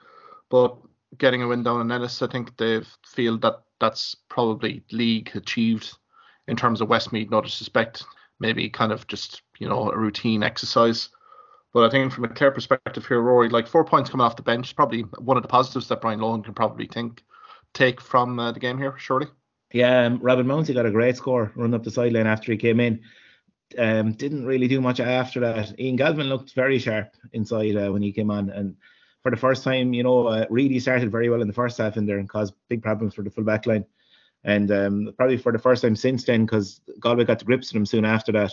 [0.51, 0.77] but
[1.19, 5.97] getting a win down in Ennis, I think they feel that that's probably league achieved
[6.47, 7.31] in terms of Westmeath.
[7.31, 8.05] No suspect,
[8.39, 11.09] maybe kind of just you know a routine exercise.
[11.75, 14.43] But I think from a Clare perspective here, Ruairi, like four points coming off the
[14.43, 17.25] bench, probably one of the positives that Brian Lohan can probably think
[17.75, 19.27] take from uh, the game here, surely.
[19.73, 22.79] Yeah, um, Robin Mounsey got a great score running up the sideline after he came
[22.79, 23.01] in.
[23.77, 25.79] Um, didn't really do much after that.
[25.81, 28.77] Ian Galvin looked very sharp inside uh, when he came on, and
[29.25, 31.97] for the first time, you know, uh, really started very well in the first half
[31.97, 33.85] in there and caused big problems for the full back line.
[34.45, 37.81] And um, probably for the first time since then, because Galway got the grips with
[37.81, 38.53] him soon after that.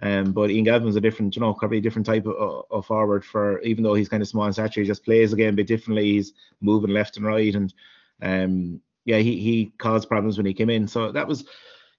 [0.00, 3.24] Um, but Ian Galvin's a different, you know, probably a different type of, of, forward
[3.24, 5.66] for even though he's kind of small in stature, he just plays again a bit
[5.66, 6.12] differently.
[6.12, 7.74] He's moving left and right, and
[8.22, 10.86] um, yeah, he he caused problems when he came in.
[10.86, 11.44] So that was,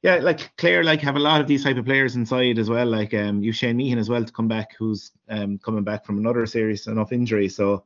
[0.01, 2.87] yeah, like Clare like have a lot of these type of players inside as well.
[2.87, 6.19] Like um, you Shane Meehan as well to come back, who's um coming back from
[6.19, 7.83] another serious enough injury, so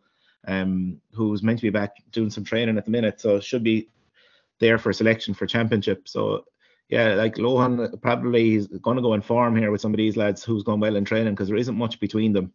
[0.47, 3.89] um who's meant to be back doing some training at the minute, so should be
[4.59, 6.07] there for selection for championship.
[6.07, 6.45] So
[6.93, 10.15] yeah, like Lohan probably is going to go in form here with some of these
[10.15, 12.53] lads who's gone well in training because there isn't much between them,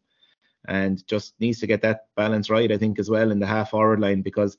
[0.68, 2.70] and just needs to get that balance right.
[2.70, 4.56] I think as well in the half forward line because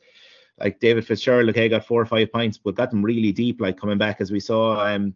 [0.59, 3.79] like David Fitzgerald, okay, got four or five points, but got them really deep, like
[3.79, 5.15] coming back as we saw, um,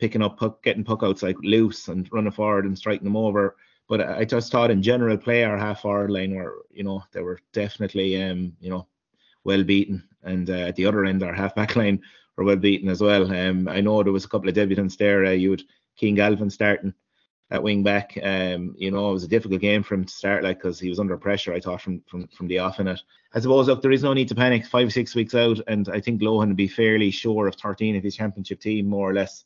[0.00, 3.54] picking up puck, getting puck outs like loose and running forward and striking them over.
[3.88, 7.22] But I just thought in general play our half forward line were, you know, they
[7.22, 8.88] were definitely, um, you know,
[9.44, 12.02] well beaten, and uh, at the other end our half back line
[12.36, 13.30] were well beaten as well.
[13.32, 15.26] Um, I know there was a couple of debutants there.
[15.26, 15.62] Uh, you had
[15.96, 16.94] King Galvin starting
[17.50, 18.16] at wing back.
[18.22, 20.88] Um, you know, it was a difficult game for him to start, like, because he
[20.88, 21.52] was under pressure.
[21.52, 23.00] I thought from from from the off in it.
[23.34, 24.66] I suppose look, there is no need to panic.
[24.66, 28.02] Five six weeks out, and I think Lohan would be fairly sure of 13 of
[28.02, 29.44] his championship team, more or less.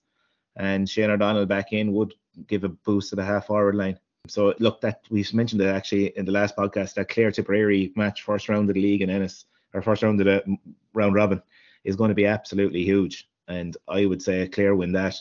[0.57, 2.15] And Shane O'Donnell back in would
[2.47, 3.99] give a boost to the half forward line.
[4.29, 8.23] So look, that we mentioned it actually in the last podcast that Clare Tipperary match,
[8.23, 9.45] first round of the league in Ennis,
[9.75, 10.57] or first round of the
[10.95, 11.43] round robin
[11.85, 13.29] is going to be absolutely huge.
[13.49, 15.17] And I would say a clear win that.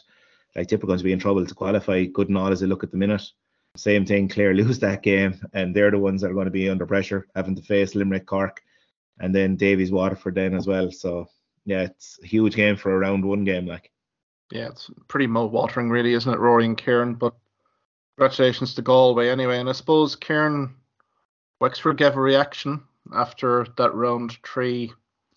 [0.55, 2.05] Like Tip are going to be in trouble to qualify.
[2.05, 3.23] Good and all as they look at the minute.
[3.75, 6.69] Same thing, Clare lose that game, and they're the ones that are going to be
[6.69, 8.61] under pressure, having to face Limerick, Cork,
[9.19, 10.91] and then Davies, Waterford then as well.
[10.91, 11.27] So
[11.65, 13.65] yeah, it's a huge game for a round one game.
[13.65, 13.91] Like
[14.51, 17.15] yeah, it's pretty mouth-watering, really, isn't it, Ruairi and Kieran?
[17.15, 17.33] But
[18.15, 19.59] congratulations to Galway anyway.
[19.59, 20.75] And I suppose Kieran
[21.59, 22.83] Wexford gave a reaction
[23.15, 24.93] after that round three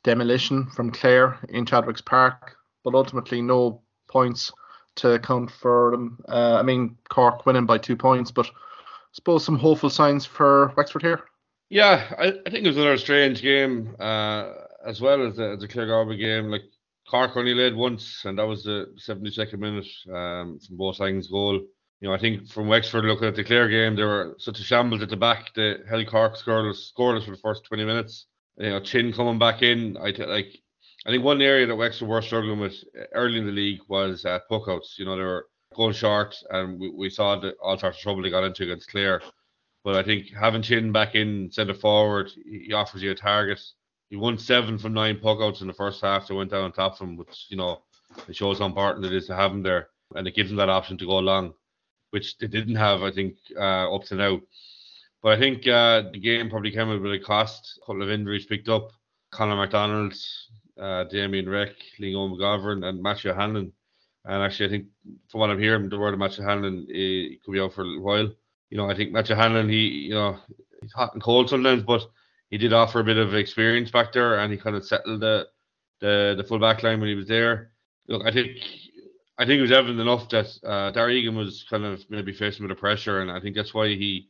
[0.07, 4.53] demolition from Clare in Chadwicks Park, but ultimately no points
[4.95, 6.25] to count for them.
[6.29, 10.73] Uh, I mean, Cork winning by two points, but I suppose some hopeful signs for
[10.77, 11.21] Wexford here.
[11.69, 14.53] Yeah, I, I think it was another strange game, uh,
[14.87, 16.51] as well as the, the Clare Galway game.
[16.51, 16.63] Like
[17.11, 21.55] Cork only led once, and that was the 72nd minute um, from sides goal.
[22.01, 24.63] You know, I think from Wexford looking at the Clare game, they were such a
[24.63, 25.53] shambles at the back.
[25.55, 28.27] The held Cork scoreless, scoreless for the first 20 minutes.
[28.59, 29.97] You know, Chin coming back in.
[29.97, 30.59] I th- like.
[31.07, 32.75] I think one area that Wexford were struggling with
[33.13, 34.99] early in the league was uh, puckouts.
[34.99, 38.23] You know, they were going short, and we, we saw the, all sorts of trouble
[38.23, 39.23] they got into against Clare.
[39.85, 43.61] But I think having Chin back in centre forward, he offers you a target.
[44.11, 46.27] He won seven from nine puckouts in the first half.
[46.27, 47.83] They went down on top of him, which you know
[48.27, 50.69] it shows how important it is to have him there, and it gives him that
[50.71, 51.55] option to go long,
[52.11, 54.41] which they didn't have, I think, uh, up to now.
[55.23, 57.79] But I think uh, the game probably came with a bit of cost.
[57.83, 58.91] A couple of injuries picked up.
[59.31, 60.15] Conor McDonald,
[60.81, 63.73] uh, Damien Reck, Leo McGovern, and Matthew Hanlon.
[64.25, 64.87] And actually, I think
[65.31, 68.01] from what I'm hearing, the word of Matthew Hanlon, he could be out for a
[68.01, 68.31] while.
[68.71, 70.39] You know, I think Matthew Hanlon, he, you know,
[70.83, 72.03] he's hot and cold sometimes, but
[72.51, 75.47] he did offer a bit of experience back there, and he kind of settled the
[76.01, 77.71] the the full back line when he was there.
[78.09, 78.59] Look, I think
[79.39, 82.65] I think it was evident enough that uh, Darragh Egan was kind of maybe facing
[82.65, 84.29] a bit of pressure, and I think that's why he,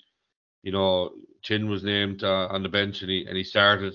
[0.66, 3.94] you know, Chin was named uh, on the bench and he and he started.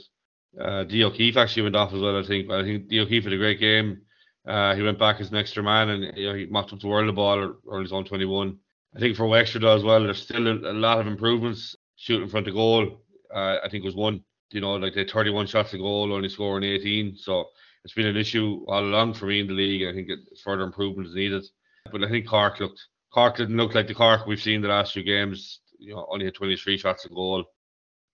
[0.60, 2.18] Uh, D O'Keefe actually went off as well.
[2.18, 4.04] I think, but I think D O'Keefe had a great game.
[4.48, 6.88] Uh, he went back as an extra man and you know, he mopped up the
[6.88, 8.58] world of ball or, his own 21.
[8.96, 11.76] I think for Wexford as well, there's still a, a, lot of improvements.
[11.98, 13.02] Shooting in front of goal,
[13.36, 14.24] uh, I think was one.
[14.52, 17.18] You know, like they had 31 shots a goal, only scoring 18.
[17.18, 17.46] So
[17.84, 19.88] it's been an issue all along for me in the league.
[19.88, 20.10] I think
[20.42, 21.44] further improvement is needed.
[21.92, 22.82] But I think Cork looked
[23.14, 25.60] Cork didn't look like the Cork we've seen the last few games.
[25.82, 27.46] You know, only had 23 shots a goal.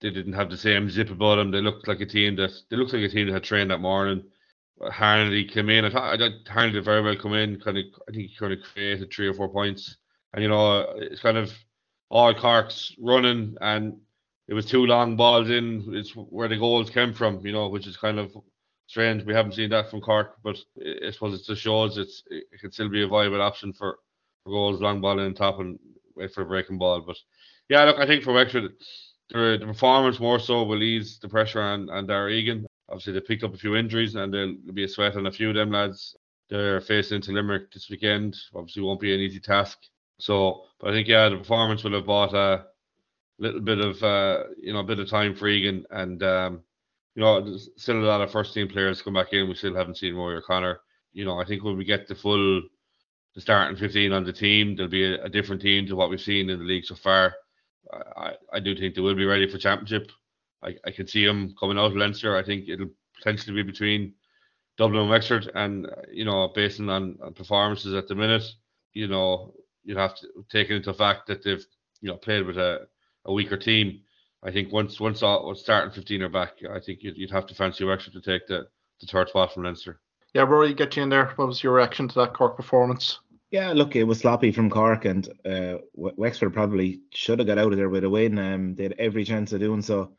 [0.00, 1.50] They didn't have the same zip about them.
[1.50, 3.80] They looked like a team that they looked like a team that had trained that
[3.80, 4.24] morning.
[4.80, 5.84] Harnedy came in.
[5.84, 7.60] I thought, I thought Harnedy did very well come in.
[7.60, 9.96] Kind of, I think he kind of created three or four points.
[10.32, 11.52] And you know, it's kind of
[12.10, 13.98] all Cork's running, and
[14.46, 15.84] it was two long balls in.
[15.94, 17.44] It's where the goals came from.
[17.44, 18.36] You know, which is kind of
[18.86, 19.24] strange.
[19.24, 20.56] We haven't seen that from Cork, but
[21.06, 23.98] I suppose it just shows it's it can still be a viable option for,
[24.44, 25.78] for goals, long ball in top and
[26.16, 27.00] wait for a breaking ball.
[27.00, 27.16] But
[27.68, 28.72] yeah, look, I think for Wexford,
[29.30, 32.66] the, the performance more so will ease the pressure on, on Darragh Egan.
[32.88, 35.50] Obviously, they picked up a few injuries and there'll be a sweat on a few
[35.50, 36.16] of them lads.
[36.48, 38.36] They're facing into Limerick this weekend.
[38.54, 39.78] Obviously, won't be an easy task.
[40.18, 42.64] So, but I think yeah, the performance will have bought a
[43.38, 46.62] little bit of uh, you know a bit of time for Egan and um,
[47.14, 49.48] you know, still a lot of first team players come back in.
[49.48, 50.80] We still haven't seen Rory O'Connor.
[51.12, 52.62] You know, I think when we get the full
[53.34, 56.20] the starting 15 on the team, there'll be a, a different team to what we've
[56.20, 57.34] seen in the league so far.
[57.92, 60.10] I, I do think they will be ready for championship.
[60.62, 62.36] I, I can see them coming out of Leinster.
[62.36, 64.14] I think it'll potentially be between
[64.76, 68.44] Dublin and Wexford, and uh, you know, based on, on performances at the minute,
[68.92, 71.64] you know, you'd have to take into fact that they've
[72.00, 72.86] you know played with a,
[73.24, 74.00] a weaker team.
[74.42, 77.54] I think once once all starting 15 are back, I think you'd, you'd have to
[77.54, 78.68] fancy Wexford to take the,
[79.00, 80.00] the third spot from Leinster.
[80.34, 81.32] Yeah, Ruairi, get you in there.
[81.36, 83.18] What was your reaction to that Cork performance?
[83.50, 87.72] Yeah, look, it was sloppy from Cork, and uh, Wexford probably should have got out
[87.72, 88.38] of there with a win.
[88.38, 90.12] Um, they had every chance of doing so.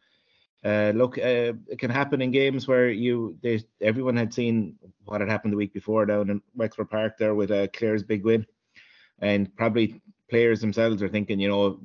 [0.65, 3.37] Uh, look, uh, it can happen in games where you
[3.81, 7.51] everyone had seen what had happened the week before down in Wexford Park there with
[7.51, 8.45] uh, Clare's big win,
[9.19, 11.79] and probably players themselves are thinking, you know,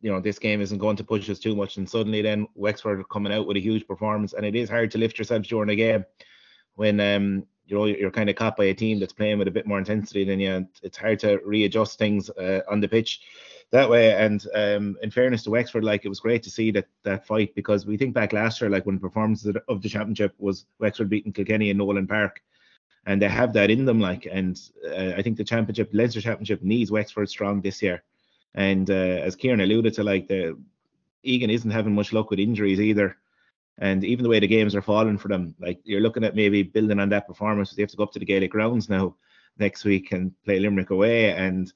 [0.00, 3.00] you know this game isn't going to push us too much, and suddenly then Wexford
[3.00, 5.68] are coming out with a huge performance, and it is hard to lift yourself during
[5.68, 6.04] a game
[6.76, 9.52] when um you know you're kind of caught by a team that's playing with a
[9.52, 10.66] bit more intensity than you.
[10.82, 13.20] It's hard to readjust things uh, on the pitch
[13.70, 14.12] that way.
[14.14, 17.54] And um, in fairness to Wexford, like it was great to see that that fight
[17.54, 21.32] because we think back last year, like when performances of the championship was Wexford beating
[21.32, 22.42] Kilkenny in Nolan Park,
[23.06, 24.00] and they have that in them.
[24.00, 28.02] Like, and uh, I think the championship, Leinster Championship, needs Wexford strong this year.
[28.54, 30.58] And uh, as Kieran alluded to, like the
[31.22, 33.16] Egan isn't having much luck with injuries either.
[33.80, 36.62] And even the way the games are falling for them, like you're looking at maybe
[36.62, 37.72] building on that performance.
[37.72, 39.16] They have to go up to the Gaelic grounds now
[39.58, 41.32] next week and play Limerick away.
[41.32, 41.72] And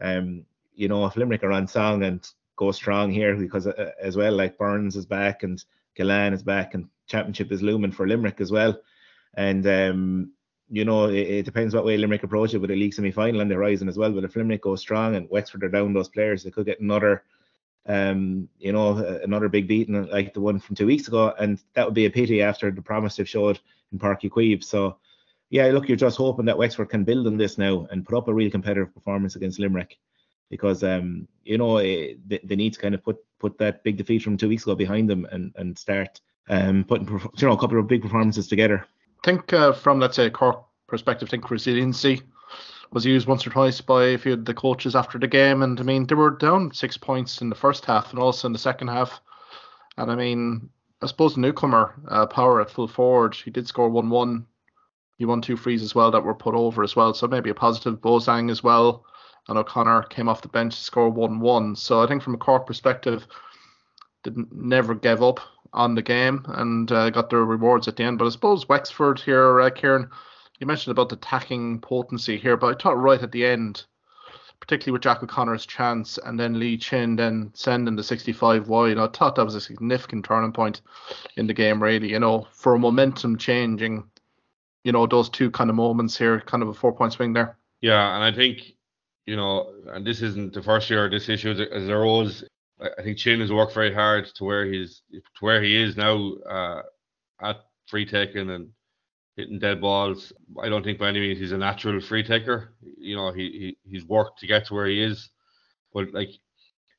[0.00, 4.16] um, you know, if Limerick are on song and go strong here, because uh, as
[4.16, 5.62] well, like Byrnes is back and
[5.98, 8.80] Gillane is back and championship is looming for Limerick as well.
[9.34, 10.32] And um,
[10.70, 13.40] you know, it, it, depends what way Limerick approach it with a league semi final
[13.40, 14.12] and the horizon as well.
[14.12, 17.24] But if Limerick goes strong and Wexford are down those players, they could get another,
[17.86, 21.34] um, you know, another big beating like the one from two weeks ago.
[21.38, 23.58] And that would be a pity after the promise they've showed
[23.92, 24.62] in Uí Chaoimh.
[24.62, 24.96] So,
[25.48, 28.28] yeah, look, you're just hoping that Wexford can build on this now and put up
[28.28, 29.98] a real competitive performance against Limerick.
[30.48, 33.96] Because um, you know it, they, they need to kind of put put that big
[33.96, 37.56] defeat from two weeks ago behind them and and start um putting you know a
[37.56, 38.84] couple of big performances together
[39.24, 42.22] think uh, from let's say a Cork perspective, I think resiliency
[42.92, 45.78] was used once or twice by a few of the coaches after the game, and
[45.78, 48.58] I mean they were down six points in the first half and also in the
[48.58, 49.20] second half,
[49.96, 50.70] and I mean
[51.02, 54.46] I suppose the newcomer uh, Power at full forward, he did score one one.
[55.18, 57.54] He won two frees as well that were put over as well, so maybe a
[57.54, 58.00] positive.
[58.00, 59.04] Bozang as well.
[59.48, 61.76] and O'Connor came off the bench to score 1 1.
[61.76, 63.26] So I think from a Cork perspective,
[64.22, 65.40] didn't never gave up
[65.72, 68.18] on the game and uh, got their rewards at the end.
[68.18, 70.10] But I suppose Wexford here, uh, Kieran,
[70.60, 73.84] you mentioned about the attacking potency here, but I thought right at the end,
[74.60, 79.08] particularly with Jack O'Connor's chance and then Lee Chin then sending the 65 wide, I
[79.08, 80.82] thought that was a significant turning point
[81.36, 84.04] in the game, really, you know, for momentum changing,
[84.84, 87.56] you know, those two kind of moments here, kind of a four point swing there.
[87.80, 88.74] Yeah, and I think,
[89.24, 92.44] you know, and this isn't the first year this issue is there arose
[92.98, 96.34] I think Chin has worked very hard to where he's to where he is now
[96.48, 96.82] uh,
[97.42, 98.70] at free taking and
[99.40, 100.32] hitting dead balls.
[100.62, 102.74] I don't think by any means he's a natural free taker.
[102.98, 105.30] You know, he, he he's worked to get to where he is,
[105.92, 106.30] but like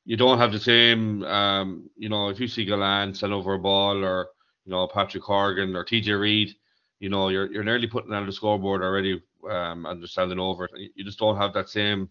[0.04, 1.22] you don't have the same.
[1.24, 4.28] Um, you know, if you see Gillane send over a ball or
[4.64, 6.54] you know Patrick Horgan or TJ Reid,
[7.00, 10.68] you know you're you're nearly putting on the scoreboard already um, and standing over.
[10.94, 12.08] You just don't have that same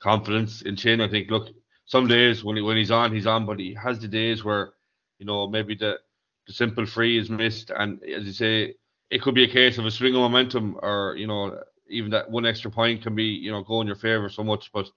[0.00, 1.00] confidence in Chin.
[1.00, 1.48] I think look
[1.86, 4.72] some days when he, when he's on, he's on, but he has the days where
[5.18, 5.98] you know maybe the
[6.46, 8.74] the simple free is missed, and as you say,
[9.10, 12.30] it could be a case of a swing of momentum, or you know even that
[12.30, 14.70] one extra point can be you know go in your favor so much.
[14.72, 14.88] But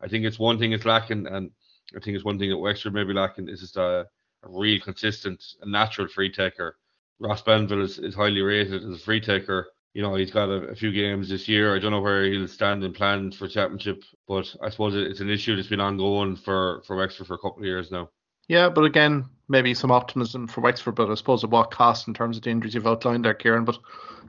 [0.00, 1.50] I think it's one thing it's lacking, and
[1.96, 4.06] I think it's one thing that Wexford may be lacking is just a,
[4.42, 6.76] a real consistent, a natural free taker.
[7.18, 10.68] Ross Banville is, is highly rated as a free taker you know, he's got a,
[10.68, 11.74] a, few games this year.
[11.74, 15.30] I don't know where he'll stand in plans for championship, but I suppose it's an
[15.30, 18.08] issue that's been ongoing for, for Wexford for a couple of years now.
[18.50, 22.14] Yeah, but again, maybe some optimism for Wexford, but I suppose at what cost in
[22.14, 23.64] terms of the injuries you've outlined there, Kieran.
[23.64, 23.78] But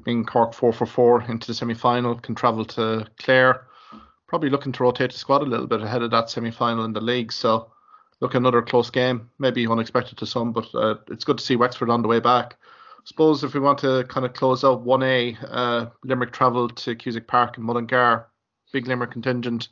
[0.04, 3.66] being Cork 4 for 4 into the semi final, can travel to Clare,
[4.28, 6.94] probably looking to rotate the squad a little bit ahead of that semi final in
[6.94, 7.32] the league.
[7.32, 7.72] So,
[8.20, 11.90] look, another close game, maybe unexpected to some, but uh, it's good to see Wexford
[11.90, 12.58] on the way back
[13.06, 17.26] suppose if we want to kind of close out 1A, uh, Limerick travelled to Cusack
[17.26, 18.28] Park in Mullingar.
[18.72, 19.70] Big Limerick contingent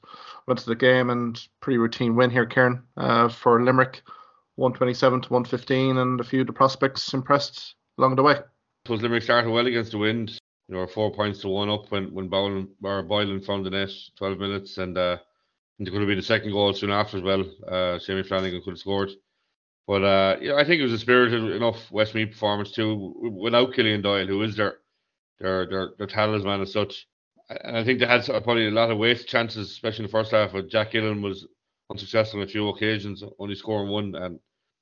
[0.48, 4.02] went to the game and pretty routine win here, Kieran, uh, for Limerick.
[4.60, 8.36] 127 to 115, and a few of the prospects impressed along the way.
[8.86, 10.40] Suppose Limerick started well against the wind.
[10.68, 13.90] You know, four points to one up when when Boylan, or Boylan found the net,
[14.18, 15.18] 12 minutes, and uh,
[15.78, 17.46] could have been a second goal soon after as well.
[17.68, 19.10] Uh, Jamie Flanagan could have scored.
[19.88, 24.02] But uh, yeah, I think it was a spirited enough Westmeath performance too, without Killian
[24.02, 24.76] Doyle, who is their
[25.40, 27.08] their their, their talisman as such.
[27.50, 30.32] And I think they had probably a lot of waste chances, especially in the first
[30.32, 30.52] half.
[30.52, 31.48] But Jack Gillen was
[31.90, 34.40] unsuccessful on a few occasions, only scoring one, and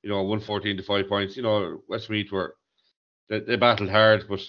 [0.08, 1.36] you know, one fourteen to five points.
[1.36, 2.56] You know, Westmeath were
[3.28, 4.40] they, they battled hard, but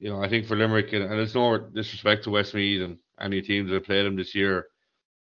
[0.00, 3.40] you know, I think for Limerick, and, and it's no disrespect to Westmeath and any
[3.40, 4.66] teams that have played them this year.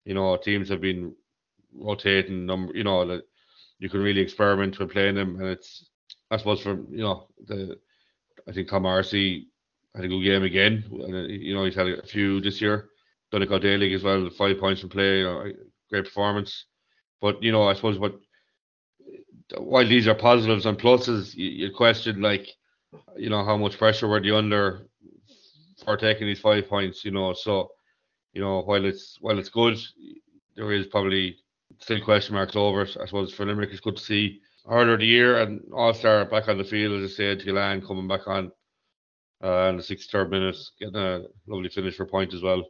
[0.05, 1.15] You know, teams have been
[1.75, 2.77] rotating number.
[2.77, 3.23] You know, that
[3.79, 5.89] you can really experiment with playing them, and it's
[6.31, 7.79] I suppose from you know the
[8.47, 9.47] I think Tom Arcee
[9.95, 12.91] had a good game again, and you know he's had a few this year.
[13.33, 15.51] Donegal Daly as well, five points from play, you know,
[15.89, 16.67] great performance.
[17.23, 18.21] But you know, I suppose what
[19.59, 22.49] while these are positives and pluses, you, you question like
[23.17, 24.87] you know how much pressure were they under
[25.85, 27.05] for taking these five points.
[27.05, 27.71] You know, so
[28.33, 29.79] you know while it's while it's good,
[30.57, 31.37] there is probably
[31.79, 32.97] still question marks over it.
[33.01, 36.49] I suppose for Limerick, it's good to see earlier the year and All Star back
[36.49, 38.53] on the field, as I said, Gillane coming back on
[39.43, 42.65] uh, in the 63rd minute, getting a lovely finish for point as well.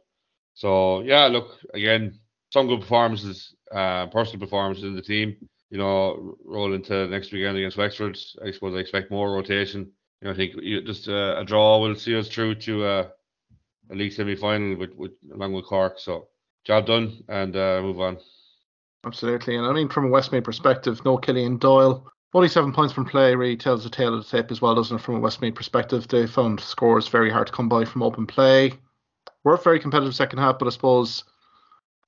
[0.53, 2.19] So, yeah, look, again,
[2.51, 5.37] some good performances, uh, personal performances in the team.
[5.71, 8.19] You know, roll into next weekend against Wexford.
[8.45, 9.89] I suppose I expect more rotation.
[10.21, 13.07] You know, I think just uh, a draw will see us through to uh,
[13.89, 15.97] a league semi final with, with along with Cork.
[15.97, 16.27] So,
[16.65, 18.19] job done and uh, move on.
[19.05, 19.55] Absolutely.
[19.55, 22.05] And I mean, from a Westmeath perspective, no Killian Doyle.
[22.33, 24.97] Only seven points from play really tells the tale of the tape as well, doesn't
[24.97, 25.01] it?
[25.01, 28.73] From a Westmeath perspective, they found scores very hard to come by from open play.
[29.43, 31.23] We're a very competitive second half, but I suppose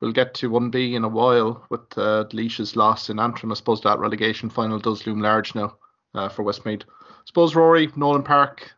[0.01, 3.51] we'll get to 1B in a while with uh, Laois's loss in Antrim.
[3.51, 5.75] I suppose that relegation final does loom large now
[6.13, 6.83] uh, for Westmeath.
[6.89, 8.71] I suppose Rory, Nolan Park,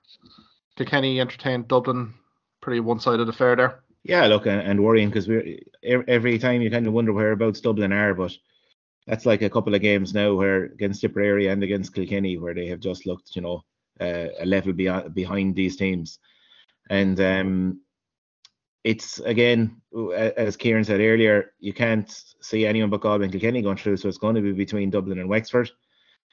[0.75, 2.13] Kilkenny entertained Dublin.
[2.61, 3.83] Pretty one sided affair there.
[4.03, 7.91] Yeah, look, and, and worrying because we're every time you kind of wonder whereabouts Dublin
[7.91, 8.37] are, but
[9.07, 12.67] that's like a couple of games now where against Tipperary and against Kilkenny where they
[12.67, 13.63] have just looked, you know,
[13.99, 16.19] uh, a level beyond, behind these teams,
[16.89, 17.81] and um,
[18.85, 19.81] it's again
[20.37, 22.09] as Kieran said earlier, you can't
[22.39, 25.17] see anyone but Galway and Kilkenny going through, so it's going to be between Dublin
[25.17, 25.71] and Wexford.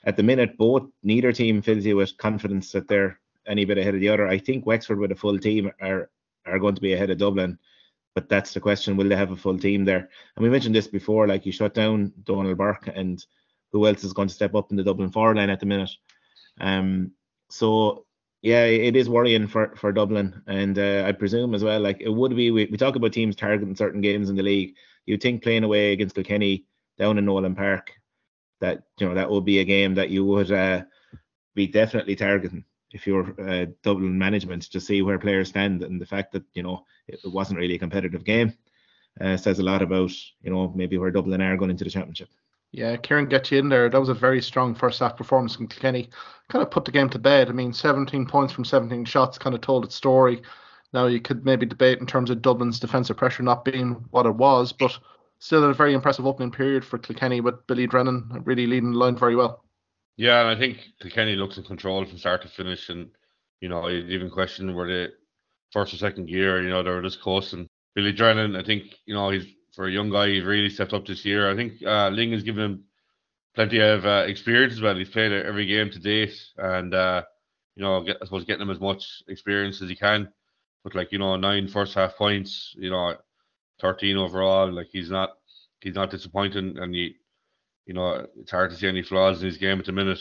[0.05, 3.95] At the minute, both neither team fills you with confidence that they're any bit ahead
[3.95, 4.29] of the other.
[4.29, 6.11] I think Wexford with a full team are
[6.45, 7.59] are going to be ahead of Dublin.
[8.15, 10.11] But that's the question: Will they have a full team there?
[10.37, 11.27] And we mentioned this before.
[11.27, 13.25] Like you shut down Donal Burke, and
[13.73, 15.91] who else is going to step up in the Dublin forward line at the minute?
[16.61, 17.13] Um,
[17.49, 18.05] so
[18.43, 21.81] Yeah, it is worrying for, for Dublin, and uh, I presume as well.
[21.81, 24.75] Like it would be, we, we talk about teams targeting certain games in the league.
[25.07, 26.65] You think playing away against Kilkenny
[26.99, 27.93] down in Nolan Park,
[28.61, 30.83] that you know that would be a game that you would uh,
[31.55, 36.07] be definitely targeting if you're uh, Dublin management to see where players stand, and the
[36.07, 38.53] fact that you know it, it wasn't really a competitive game
[39.21, 42.29] uh, says a lot about you know maybe where Dublin are going into the championship.
[42.73, 43.91] Yeah, Kieran get you in there.
[43.91, 46.09] That was a very strong first half performance from Kilkenny.
[46.49, 47.49] Kind of put the game to bed.
[47.49, 50.41] I mean, 17 points from 17 shots kind of told its story.
[50.95, 54.35] Now you could maybe debate in terms of Dublin's defensive pressure not being what it
[54.35, 54.99] was, but
[55.39, 59.17] still a very impressive opening period for Kilkenny with Billy Drennan really leading the line
[59.17, 59.65] very well.
[60.17, 63.11] Yeah, and I think Kilkenny looks in control from start to finish, and
[63.61, 65.13] you know, even question were they
[65.73, 66.63] first or second gear.
[66.63, 67.69] You know, they were just coasting.
[67.95, 71.07] Billy Drennan, I think you know he's for a young guy, he's really stepped up
[71.07, 71.51] this year.
[71.51, 72.85] I think uh, Lyng has given him
[73.55, 74.97] plenty of uh, experience as well.
[74.97, 77.23] He's played every game to date, and uh,
[77.77, 80.33] you know, get, I suppose getting him as much experience as he can.
[80.85, 83.17] But like you know, nine first half points, you know,
[83.81, 84.71] thirteen overall.
[84.71, 85.31] Like he's not
[85.81, 87.17] he's not disappointing, and he,
[87.87, 90.21] you know, it's hard to see any flaws in his game at the minute.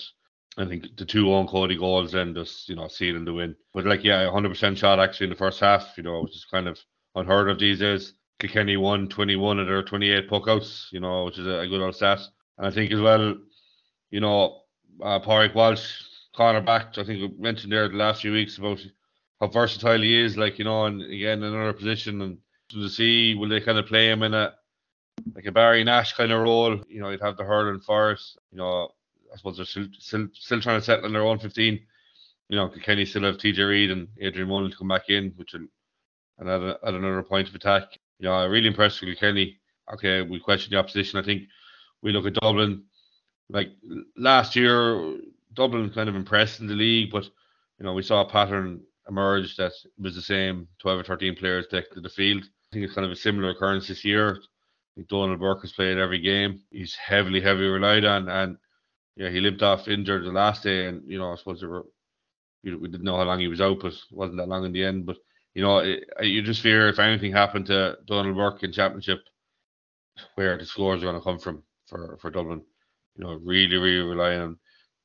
[0.57, 3.55] I think the two on Cody goals then just you know sealing the win.
[3.73, 6.67] But like yeah, 100% shot actually in the first half, you know, which is kind
[6.67, 6.77] of
[7.15, 8.13] unheard of these days.
[8.41, 12.19] Kilkenny won 21 of their 28 puckouts, you know, which is a, good old stat.
[12.57, 13.37] And I think as well,
[14.09, 14.61] you know,
[15.01, 16.01] uh, Pádraig Walsh,
[16.35, 18.79] cornerback, I think we mentioned there the last few weeks about
[19.39, 22.21] how versatile he is, like, you know, and again, another position.
[22.21, 22.37] And
[22.69, 24.55] to see, will they kind of play him in a
[25.35, 26.81] like a Barry Nash kind of role?
[26.89, 28.89] You know, you'd have the hurling first, you know,
[29.31, 31.79] I suppose they're still, still, still trying to settle on their own 15.
[32.49, 35.53] You know, Kenny still have TJ Reid and Adrian Mullen to come back in, which
[35.53, 35.67] will
[36.39, 39.57] and add, a, add another point of attack you know, really impressed with Kenny.
[39.91, 41.19] Okay, we question the opposition.
[41.19, 41.43] I think
[42.03, 42.83] we look at Dublin.
[43.49, 43.69] Like
[44.15, 45.17] last year,
[45.53, 47.25] Dublin kind of impressed in the league, but
[47.79, 51.65] you know we saw a pattern emerge that was the same 12 or 13 players
[51.67, 52.43] decked to the field.
[52.43, 54.35] I think it's kind of a similar occurrence this year.
[54.35, 56.61] I think Donal Burke has played every game.
[56.69, 58.57] He's heavily, heavily relied on, and
[59.15, 61.87] yeah, he limped off injured the last day, and you know I suppose were
[62.63, 64.73] we, we didn't know how long he was out, but it wasn't that long in
[64.73, 65.07] the end.
[65.07, 65.17] But
[65.53, 69.19] you know, it, you just fear if anything happened to Donal Burke in Championship,
[70.35, 72.61] where the scores are going to come from for, for Dublin.
[73.17, 74.57] You know, really, really relying on,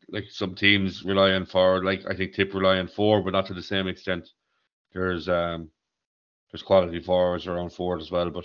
[0.09, 3.47] like some teams rely on forward, like I think Tip rely on four, but not
[3.47, 4.29] to the same extent.
[4.93, 5.71] There's um
[6.53, 8.45] there's quality forwards around forward as well, but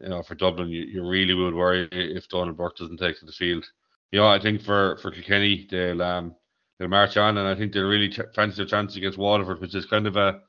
[0.00, 3.26] you know, for Dublin, you, you really would worry if Donal Burke doesn't take to
[3.26, 3.64] the field.
[4.12, 6.36] You know, I think for for Kilkenny, they'll um
[6.78, 9.74] they'll march on, and I think they'll really ch- fancy their chance against Waterford, which
[9.74, 10.40] is kind of a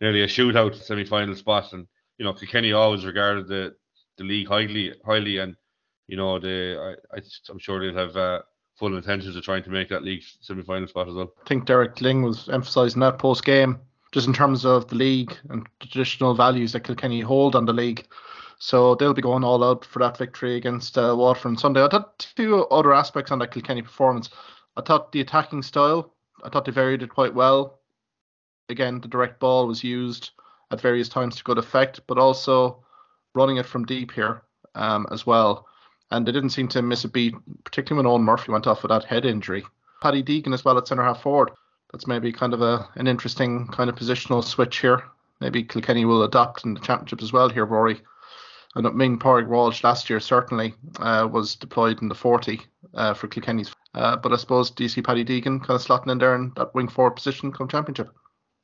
[0.00, 1.72] nearly a shootout semi-final spot.
[1.72, 1.86] And
[2.18, 3.74] you know, Kilkenny always regarded the
[4.16, 5.56] the league highly, highly, and
[6.06, 7.20] you know, they I, I
[7.50, 8.42] am sure they'll have uh,
[8.76, 11.32] full intentions of trying to make that league semi-final spot as well.
[11.44, 13.78] I think Derek Lyng was emphasising that post game,
[14.12, 18.06] just in terms of the league and traditional values that Kilkenny hold on the league.
[18.60, 21.84] So they'll be going all out for that victory against uh, Waterford on Sunday.
[21.84, 24.30] I thought two other aspects on that Kilkenny performance.
[24.76, 27.77] I thought the attacking style, I thought they varied it quite well
[28.68, 30.30] again, the direct ball was used
[30.70, 32.82] at various times to good effect, but also
[33.34, 34.42] running it from deep here
[34.74, 35.66] um, as well.
[36.10, 38.90] And they didn't seem to miss a beat, particularly when Owen Murphy went off with
[38.90, 39.64] that head injury.
[40.00, 41.50] Paddy Deegan as well at centre half forward.
[41.92, 45.02] That's maybe kind of a an interesting kind of positional switch here.
[45.40, 48.00] Maybe Kilkenny will adapt in the championship as well here, Rory.
[48.74, 52.60] And I mean, Pádraig Walsh last year certainly uh, was deployed in the 40
[52.94, 53.72] uh, for Kilkenny's.
[53.94, 56.88] Uh, but I suppose DC Paddy Deegan kind of slotting in there in that wing
[56.88, 58.10] forward position come championship.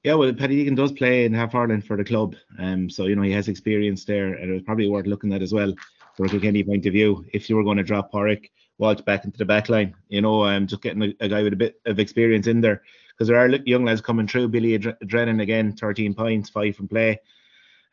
[0.05, 3.16] Yeah, well, Paddy Deegan does play in half Ireland for the club, um, so you
[3.16, 5.72] know he has experience there, and it was probably worth looking at as well
[6.14, 7.24] from a Kilkenny point of view.
[7.32, 10.44] If you were going to drop Pádraig Walsh back into the back line, you know,
[10.44, 13.38] um, just getting a, a guy with a bit of experience in there, because there
[13.38, 14.48] are young lads coming through.
[14.48, 17.18] Billy Drennan again, 13 points, five from play.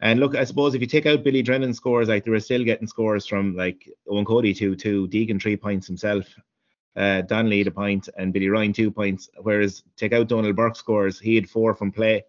[0.01, 2.65] And look, I suppose if you take out Billy Drennan's scores, like they were still
[2.65, 6.25] getting scores from like Eoin Cody two two, Deegan three points himself,
[6.95, 9.29] uh, Donnelly a point and Billy Ryan two points.
[9.41, 12.23] Whereas take out Donal Burke scores, he had four from play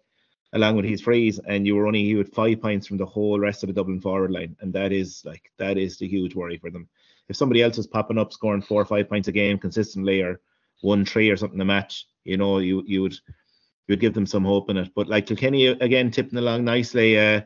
[0.53, 3.39] along with his frees, and you were only you had five points from the whole
[3.39, 6.57] rest of the Dublin forward line, and that is like that is the huge worry
[6.57, 6.87] for them.
[7.27, 10.39] If somebody else is popping up scoring four or five points a game consistently, or
[10.81, 14.27] one three or something a match, you know, you you would you would give them
[14.27, 14.91] some hope in it.
[14.95, 17.19] But like Kilkenny again tipping along nicely.
[17.19, 17.41] Uh,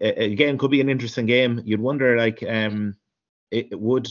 [0.00, 1.62] again, could be an interesting game.
[1.64, 2.96] You'd wonder like um,
[3.50, 4.08] it, would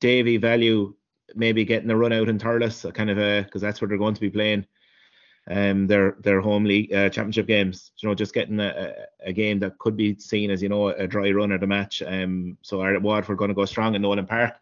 [0.00, 0.94] Davy value
[1.34, 4.14] maybe getting a run out in Thurles, kind of a because that's where they're going
[4.14, 4.66] to be playing
[5.50, 7.92] um their their home league uh, championship games.
[7.98, 8.92] You know, just getting a,
[9.24, 12.02] a, game that could be seen as you know a dry run of the match.
[12.06, 14.54] Um, so are Waterford going to go strong in Nolan Park?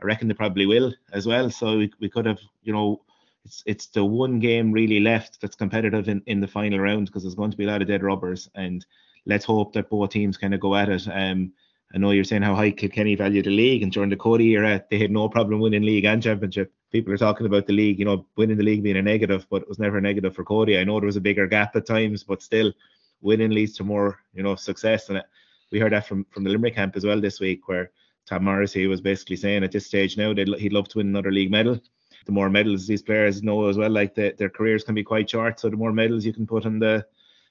[0.00, 1.50] I reckon they probably will as well.
[1.50, 3.02] So we, we could have you know
[3.44, 7.22] it's it's the one game really left that's competitive in, in the final round because
[7.22, 8.86] there's going to be a lot of dead rubbers and
[9.26, 11.06] let's hope that both teams kind of go at it.
[11.12, 11.52] Um,
[11.94, 14.82] I know you're saying how high Kilkenny value the league, and during the Cody era,
[14.90, 16.72] they had no problem winning league and championship.
[16.90, 19.62] People are talking about the league, you know, winning the league being a negative, but
[19.62, 20.78] it was never a negative for Cody.
[20.78, 22.72] I know there was a bigger gap at times, but still,
[23.20, 25.10] winning leads to more, you know, success.
[25.10, 25.22] And uh,
[25.70, 27.90] we heard that from from the Limerick camp as well this week, where
[28.26, 31.32] Tom Morrissey was basically saying at this stage now that he'd love to win another
[31.32, 31.78] league medal.
[32.24, 35.28] The more medals these players know as well, like the, their careers can be quite
[35.28, 37.04] short, so the more medals you can put on the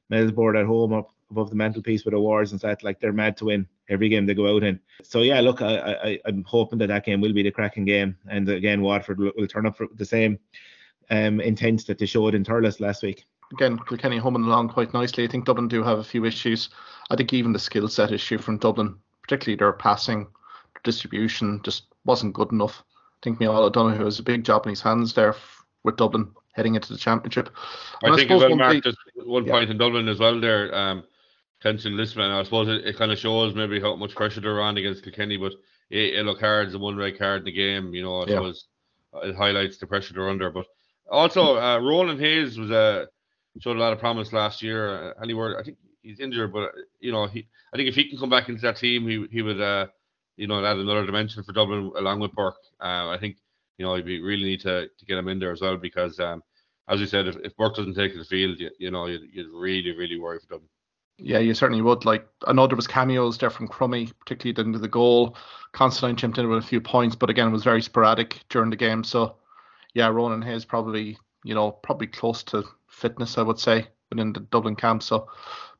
[0.10, 3.38] medal board at home up above the mantelpiece with awards and that, like they're mad
[3.38, 4.80] to win every game they go out in.
[5.02, 8.18] So yeah, look, I, I I'm hoping that that game will be the cracking game,
[8.30, 10.38] and again Waterford will, will turn up for the same
[11.10, 13.26] um intense that they showed in Thurles last week.
[13.54, 15.24] Again, Kilkenny humming along quite nicely.
[15.24, 16.70] I think Dublin do have a few issues.
[17.10, 20.28] I think even the skill set issue from Dublin, particularly their passing,
[20.84, 22.84] distribution, just wasn't good enough.
[22.88, 25.36] I think Micheál O'Donoghue has a big job in his hands there
[25.84, 27.50] with Dublin heading into the championship.
[28.04, 29.52] And I think I as well, Mark, just one yeah.
[29.52, 30.74] point in Dublin as well there.
[30.74, 31.04] Um,
[31.62, 34.78] Tension Lisbon, I suppose it, it kind of shows maybe how much pressure they're on
[34.78, 35.54] against Kilkenny, but
[35.90, 37.94] it, it looked hard as a one red card in the game.
[37.94, 38.36] You know, I yeah.
[38.36, 38.66] suppose
[39.24, 40.50] it highlights the pressure they're under.
[40.50, 40.66] But
[41.10, 43.06] also, uh, Ronan Hayes was a uh,
[43.60, 45.14] showed a lot of promise last year.
[45.20, 48.18] Uh, word, I think he's injured, but you know, he I think if he can
[48.18, 49.88] come back into that team, he he would uh,
[50.38, 52.56] you know add another dimension for Dublin along with Burke.
[52.80, 53.38] Uh, I think
[53.78, 56.42] you know we really need to, to get him in there as well because um,
[56.88, 59.54] as you said, if, if Burke doesn't take the field, you, you know you'd, you'd
[59.54, 60.70] really really worry for Dublin.
[61.24, 62.04] Yeah, you certainly would.
[62.04, 65.38] Like I know there was cameos there from Crummey, particularly into the goal.
[65.72, 68.76] Constantine chipped in with a few points, but again it was very sporadic during the
[68.76, 69.04] game.
[69.04, 69.36] So
[69.94, 74.40] yeah, Ronan Hayes probably you know probably close to fitness, I would say, within the
[74.40, 75.04] Dublin camp.
[75.04, 75.30] So,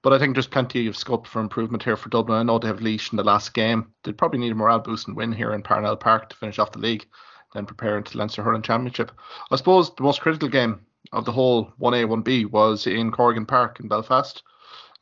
[0.04, 2.38] but I think there's plenty of scope for improvement here for Dublin.
[2.38, 3.92] I know they have Laois in the last game.
[4.04, 6.72] They'd probably need a morale boost and win here in Parnell Park to finish off
[6.72, 7.08] the league,
[7.54, 9.12] then prepare into the Leinster Hurling Championship.
[9.50, 10.82] I suppose the most critical game
[11.12, 14.44] of the whole 1A 1B was in Corrigan Park in Belfast.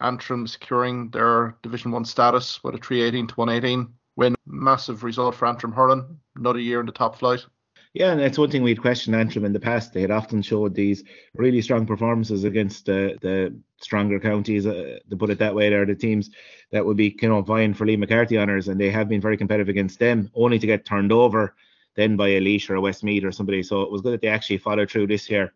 [0.02, 4.36] Antrim securing their Division 1 status with a 318 to 118 win.
[4.46, 6.20] Massive result for Antrim Hurling.
[6.36, 7.46] Another year in the top flight.
[7.94, 9.94] Yeah, and that's one thing we'd questioned Antrim in the past.
[9.94, 15.18] They had often showed these really strong performances against the the stronger counties, uh, to
[15.18, 15.70] put it that way.
[15.70, 16.30] They're the teams
[16.72, 19.38] that would be, you know, vying for Liam MacCarthy honours, and they have been very
[19.38, 21.56] competitive against them, only to get turned over
[21.96, 23.64] then by a Laois or a Westmeath or somebody.
[23.64, 25.54] So it was good that they actually followed through this year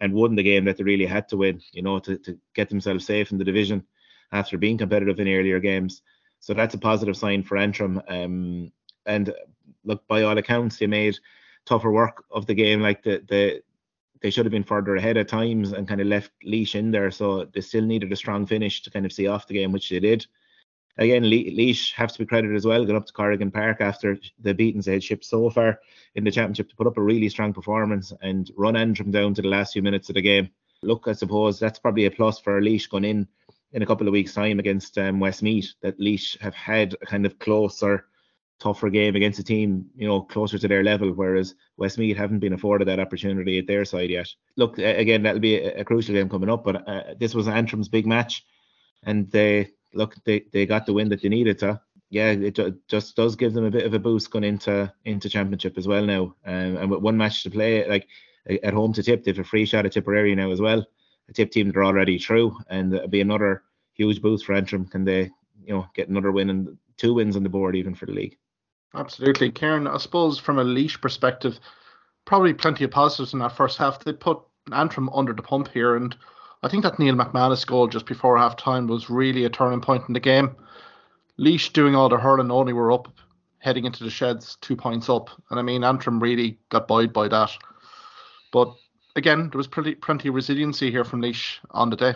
[0.00, 2.68] and won the game that they really had to win, you know, to, to get
[2.68, 3.84] themselves safe in the division
[4.32, 6.02] after being competitive in earlier games.
[6.40, 8.00] So that's a positive sign for Antrim.
[8.08, 8.72] Um,
[9.06, 9.32] and
[9.84, 11.18] look, by all accounts, they made
[11.66, 12.80] tougher work of the game.
[12.80, 13.62] Like the the
[14.22, 17.10] they should have been further ahead at times and kind of left Laois in there.
[17.10, 19.88] So they still needed a strong finish to kind of see off the game, which
[19.88, 20.26] they did.
[20.98, 22.84] Again, Le- Laois have to be credited as well.
[22.84, 25.80] Got up to Corrigan Park after the beatings they had shipped so far
[26.14, 29.42] in the championship to put up a really strong performance and run Antrim down to
[29.42, 30.50] the last few minutes of the game.
[30.82, 33.28] Look, I suppose that's probably a plus for Laois going in
[33.72, 35.74] in a couple of weeks' time against um, Westmeath.
[35.82, 38.06] That Laois have had a kind of closer
[38.58, 42.52] tougher game against a team, you know, closer to their level, whereas Westmeath haven't been
[42.52, 44.28] afforded that opportunity at their side yet.
[44.56, 47.88] Look, again, that'll be a, a crucial game coming up, but uh, this was Antrim's
[47.88, 48.44] big match,
[49.02, 51.80] and they look they, they got the win that they needed to.
[52.10, 55.78] Yeah, it just does give them a bit of a boost going into into championship
[55.78, 58.08] as well now, um, and with one match to play, like
[58.48, 60.84] at home to Tip, they have a free shot at Tipperary now as well.
[61.28, 63.62] A Tip team that are already through, and it'll be another
[63.94, 64.86] huge boost for Antrim.
[64.86, 65.30] Can they,
[65.64, 68.36] you know, get another win and two wins on the board even for the league?
[68.94, 69.50] Absolutely.
[69.50, 69.86] Kieran.
[69.86, 71.60] I suppose from a Laois perspective,
[72.24, 74.02] probably plenty of positives in that first half.
[74.02, 74.40] They put
[74.72, 76.16] Antrim under the pump here, and
[76.62, 80.04] I think that Neil McManus goal just before half time was really a turning point
[80.08, 80.54] in the game.
[81.38, 83.08] Laois doing all the hurling only were up
[83.58, 85.30] heading into the sheds two points up.
[85.50, 87.50] And I mean Antrim really got buoyed by that.
[88.52, 88.74] But
[89.16, 92.14] again, there was pretty plenty of resiliency here from Laois on the day.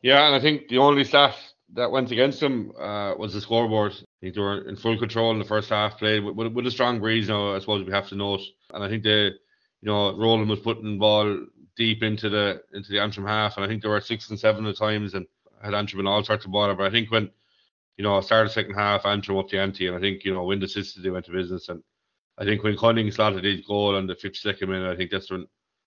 [0.00, 1.34] Yeah, and I think the only stat
[1.74, 3.92] that went against them uh, was the scoreboard.
[3.92, 6.66] I think they were in full control in the first half, played with, with, with
[6.66, 7.28] a strong breeze.
[7.28, 8.42] Now, I suppose we have to note,
[8.72, 9.34] and I think they, you
[9.82, 11.46] know, Roland was putting ball
[11.76, 14.66] deep into the into the Antrim half, and I think there were six and seven
[14.66, 15.26] at times, and
[15.62, 16.74] had Antrim in all sorts of ball.
[16.74, 17.30] But I think when,
[17.96, 20.44] you know, started the second half, Antrim up the ante, and I think you know
[20.44, 21.82] when the sisters they went to business, and
[22.38, 25.46] I think when Gunning slotted his goal on the 52nd minute, I think that's when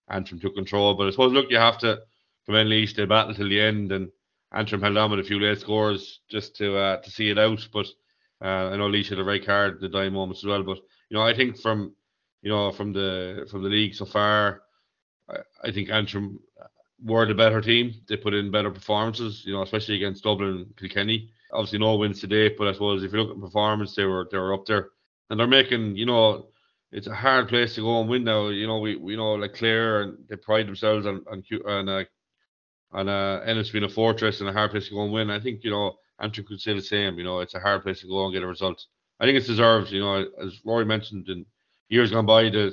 [0.09, 0.93] Antrim took control.
[0.93, 1.99] But I suppose look, you have to
[2.45, 2.93] commend Laois.
[2.95, 4.09] They battled till the end, and
[4.53, 7.67] Antrim held on with a few late scores just to uh, to see it out.
[7.73, 7.87] But
[8.41, 10.63] uh, I know Laois had a right card the dying moments as well.
[10.63, 10.77] But
[11.09, 11.93] you know, I think from
[12.41, 14.61] you know from the from the league so far,
[15.63, 16.39] I, think Antrim
[17.03, 17.93] were the better team.
[18.07, 19.43] They put in better performances.
[19.45, 21.29] You know, especially against Dublin, Kilkenny.
[21.51, 24.37] Obviously, no wins today, but I suppose if you look at performance, they were they
[24.37, 24.89] were up there,
[25.29, 26.47] and they're making you know
[26.91, 28.47] it's a hard place to go and win now.
[28.47, 32.03] You know, we we know like Clare and they pride themselves on on on uh,
[32.91, 35.29] on uh, Ennis being a fortress and a hard place to go and win.
[35.29, 37.17] I think you know Antrim could say the same.
[37.17, 38.85] You know, it's a hard place to go and get a result.
[39.19, 39.91] I think it's deserved.
[39.91, 41.45] You know, as Rory mentioned in
[41.89, 42.71] years gone by, they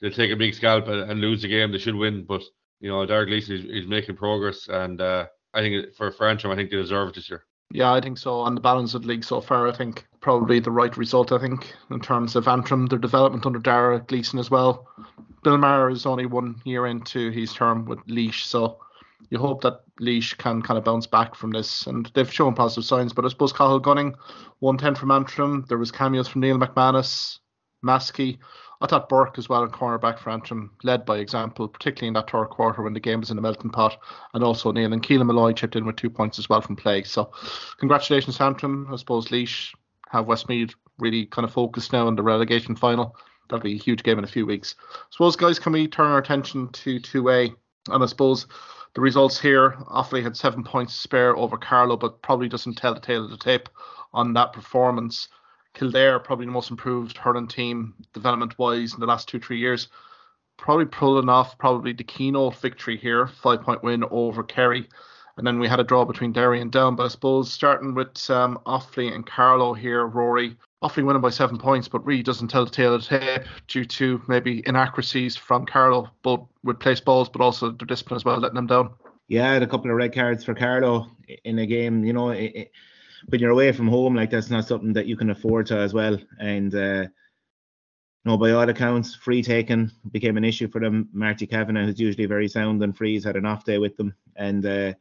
[0.00, 1.72] they take a big scalp and, and lose the game.
[1.72, 2.42] They should win, but
[2.80, 6.56] you know, Derek Gleeson is, is making progress, and uh, I think for Antrim, I
[6.56, 7.44] think they deserve it this year.
[7.70, 8.40] Yeah, I think so.
[8.40, 11.32] On the balance of the league so far, I think probably the right result.
[11.32, 14.88] I think in terms of Antrim, their development under Derek Gleeson as well.
[15.42, 18.78] Bill Maher is only one year into his term with Laois, so
[19.30, 21.86] you hope that Laois can kind of bounce back from this.
[21.86, 23.12] And they've shown positive signs.
[23.12, 24.14] But I suppose Cathal Gunning,
[24.60, 25.64] 110 from Antrim.
[25.68, 27.38] There was cameos from Neil McManus,
[27.84, 28.38] Maskey.
[28.80, 32.30] I thought Burke as well in cornerback for Antrim led by example, particularly in that
[32.30, 33.98] third quarter when the game was in the melting pot.
[34.34, 37.02] And also Neil and Keelan Molloy chipped in with two points as well from play.
[37.02, 37.32] So
[37.78, 38.86] congratulations Antrim.
[38.92, 39.74] I suppose Laois
[40.10, 43.16] have Westmeath really kind of focused now on the relegation final.
[43.48, 44.74] That'll be a huge game in a few weeks.
[44.92, 47.54] I suppose, guys, can we turn our attention to 2A?
[47.88, 48.46] And I suppose
[48.94, 52.94] the results here, Offaly had seven points to spare over Carlow, but probably doesn't tell
[52.94, 53.68] the tale of the tape
[54.12, 55.28] on that performance.
[55.78, 59.88] Kildare, probably the most improved hurling team development wise in the last two, three years.
[60.56, 64.88] Probably pulling off probably the keynote victory here, five point win over Kerry.
[65.36, 66.96] And then we had a draw between Derry and Down.
[66.96, 70.56] But I suppose starting with um, Offaly and Carlow here, Rory.
[70.82, 73.84] Offaly winning by seven points, but really doesn't tell the tale of the tape due
[73.84, 78.38] to maybe inaccuracies from Carlow, both with place balls, but also their discipline as well,
[78.38, 78.90] letting them down.
[79.28, 81.06] Yeah, had a couple of red cards for Carlow
[81.44, 82.04] in a game.
[82.04, 82.72] You know, it, it,
[83.26, 85.92] when you're away from home, like that's not something that you can afford to as
[85.94, 86.18] well.
[86.38, 87.06] And uh,
[88.24, 91.08] no, by all accounts, free taking became an issue for them.
[91.12, 94.64] Marty Kavanagh, who's usually very sound and frees, had an off day with them, and
[94.66, 94.92] uh,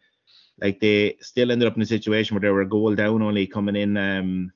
[0.60, 3.46] like they still ended up in a situation where they were a goal down only
[3.46, 4.52] coming in um,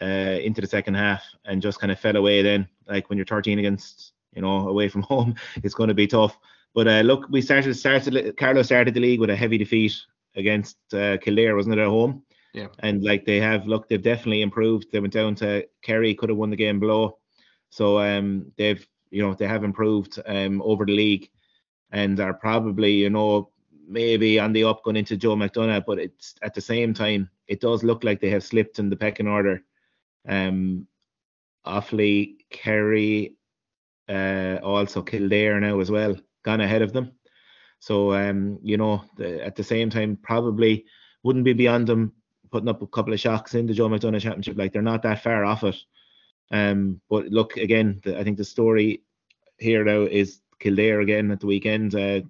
[0.00, 2.68] uh, into the second half and just kind of fell away then.
[2.88, 6.36] Like when you're 13 against, you know, away from home, it's going to be tough.
[6.74, 9.94] But uh, look, we started started Carlow started the league with a heavy defeat
[10.36, 12.22] against uh, Kildare, wasn't it at home?
[12.52, 12.68] Yeah.
[12.80, 14.92] And like they have, look, they've definitely improved.
[14.92, 17.18] They went down to Kerry, could have won the game below.
[17.70, 21.30] So um, they've, you know, they have improved um over the league,
[21.92, 23.50] and are probably, you know,
[23.86, 27.60] maybe on the up going into Joe McDonagh, but it's at the same time it
[27.60, 29.62] does look like they have slipped in the pecking order.
[30.28, 30.86] Um,
[31.66, 33.36] Offaly, Kerry,
[34.08, 37.12] uh, also Kildare now as well, gone ahead of them.
[37.80, 40.84] So um, you know, the, at the same time, probably
[41.22, 42.12] wouldn't be beyond them
[42.52, 44.56] putting up a couple of shocks in the Joe McDonagh Championship.
[44.56, 45.76] Like they're not that far off it.
[46.50, 49.02] Um, but look again, the, I think the story
[49.58, 51.94] here now is Kildare again at the weekend.
[51.94, 52.20] Uh,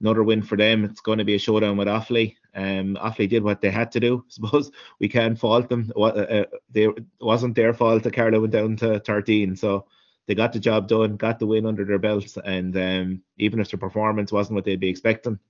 [0.00, 0.84] another win for them.
[0.84, 2.36] It's going to be a showdown with Offaly.
[2.54, 4.24] Um, Offaly did what they had to do.
[4.28, 4.70] I suppose
[5.00, 5.92] we can't fault them.
[5.96, 9.56] Uh, uh, they, it wasn't their fault that Carlow went down to 13.
[9.56, 9.86] So
[10.26, 13.70] they got the job done, got the win under their belts, and um, even if
[13.70, 15.40] their performance wasn't what they'd be expecting,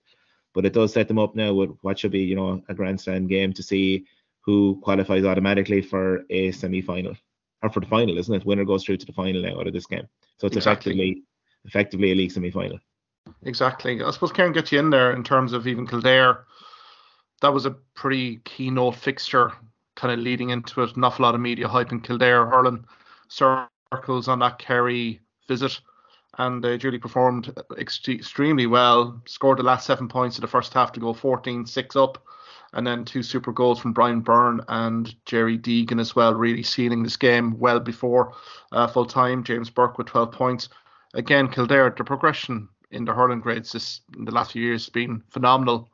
[0.54, 3.28] but it does set them up now with what should be, you know, a grandstand
[3.28, 4.04] game to see
[4.40, 7.14] who qualifies automatically for a semi-final
[7.62, 8.46] or for the final, isn't it?
[8.46, 10.08] Winner goes through to the final now out of this game.
[10.38, 10.92] So it's exactly.
[10.92, 11.22] effectively
[11.64, 12.78] effectively a league semi-final.
[13.42, 14.02] Exactly.
[14.02, 16.46] I suppose Kieran gets you in there in terms of even Kildare.
[17.42, 19.52] That was a pretty keynote fixture,
[19.94, 20.96] kind of leading into it.
[20.96, 22.84] An awful lot of media hype in Kildare hurling
[23.28, 25.80] circles on that Kerry visit,
[26.38, 29.20] and uh, Julie performed ex- extremely well.
[29.26, 32.24] Scored the last seven points of the first half to go 14-6 up,
[32.72, 37.02] and then two super goals from Brian Byrne and Gerry Keegan as well, really sealing
[37.02, 38.32] this game well before
[38.72, 39.42] uh, full time.
[39.42, 40.68] James Burke with 12 points.
[41.14, 44.90] Again, Kildare, the progression in the hurling grades this in the last few years has
[44.90, 45.90] been phenomenal.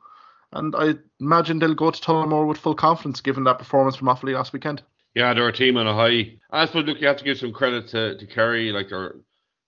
[0.53, 4.33] And I imagine they'll go to Tullamore with full confidence given that performance from Offaly
[4.33, 4.81] last weekend.
[5.13, 6.37] Yeah, they're a team on a high.
[6.51, 9.15] I suppose look, you have to give some credit to, to Kerry, like they're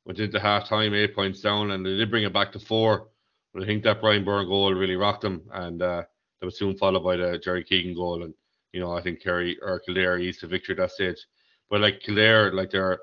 [0.10, 3.10] went into half time eight points down and they did bring it back to four.
[3.54, 6.02] But I think that Brian Byrne goal really rocked them and uh,
[6.40, 8.24] that was soon followed by the Jerry Keegan goal.
[8.24, 8.34] And
[8.74, 11.24] you know, I think Kerry or Kildare eased the victory at that stage.
[11.70, 12.98] But like Kildare, like they're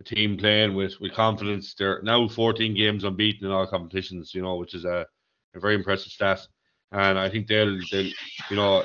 [0.00, 1.72] a team playing with with confidence.
[1.72, 5.06] They're now 14 games unbeaten in all competitions, you know, which is a,
[5.54, 6.40] a very impressive stat.
[6.90, 8.10] And I think they'll they'll
[8.50, 8.82] you know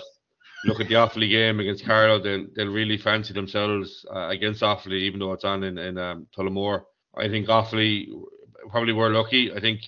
[0.66, 2.20] look at the Offaly game against Carlow.
[2.20, 6.28] They'll they'll really fancy themselves uh, against Offaly, even though it's on in in um,
[6.38, 6.84] Tullamore.
[7.16, 8.08] I think Offaly
[8.70, 9.52] probably were lucky.
[9.54, 9.82] I think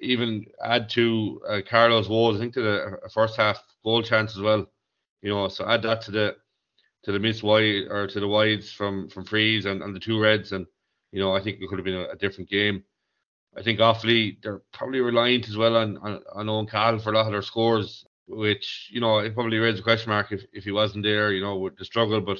[0.00, 2.36] even add to uh, Carlow's woes.
[2.36, 4.66] I think to the first half goal chance as well.
[5.22, 6.36] You know, so add that to the
[7.04, 10.20] to the miss wide or to the wides from from Freeze and, and the two
[10.20, 10.66] reds, and
[11.12, 12.84] you know I think it could have been a, a different game.
[13.56, 16.66] I think Offaly they're probably reliant as well on on, on Owen
[16.98, 20.32] for a lot of their scores, which you know it probably raises a question mark
[20.32, 22.20] if, if he wasn't there, you know, with the struggle.
[22.20, 22.38] But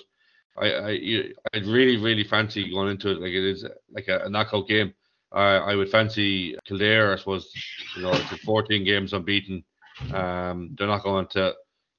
[0.57, 4.31] I, I I'd really really fancy going into it like it is like a, a
[4.31, 4.95] knockout game.
[5.33, 7.13] I I would fancy Kildare.
[7.13, 7.53] I suppose
[7.97, 9.65] you know it's 14 games unbeaten.
[10.13, 11.55] Um, they're not going to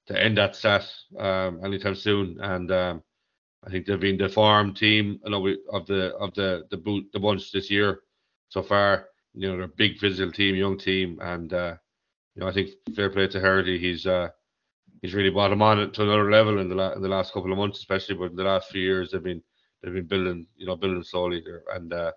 [0.07, 0.87] to end that set
[1.17, 3.03] um, anytime soon, and um,
[3.65, 7.05] I think they've been the farm team you know, of the of the the boot
[7.11, 8.01] the bunch this year
[8.49, 9.07] so far.
[9.33, 11.75] You know, they're a big physical team, young team, and uh,
[12.35, 13.79] you know I think fair play to Herity.
[13.79, 14.29] He's uh,
[15.05, 17.51] he's really brought them on to another level in the la- in the last couple
[17.51, 18.15] of months, especially.
[18.15, 19.41] But in the last few years, they've been
[19.81, 22.11] they've been building, you know, building slowly there, and uh,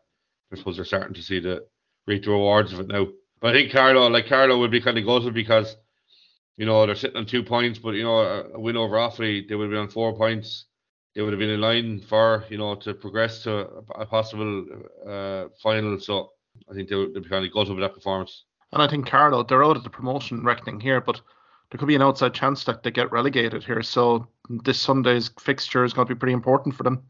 [0.52, 1.66] I suppose they're starting to see the
[2.06, 3.06] reap the rewards of it now.
[3.40, 5.76] But I think Carlow, like Carlow, would be kind of gutted because
[6.56, 8.20] you know they're sitting on two points, but you know
[8.54, 10.64] a win over Offaly, they would been on four points.
[11.14, 14.66] They would have been in line for you know to progress to a, possible
[15.06, 16.00] uh, final.
[16.00, 16.30] So
[16.70, 18.44] I think they would, they'd be kind of gutted with that performance.
[18.72, 21.20] And I think Carlow, they're out of the promotion reckoning here, but
[21.70, 23.82] there could be an outside chance that they get relegated here.
[23.82, 27.02] So this Sunday's fixture is going to be pretty important for them,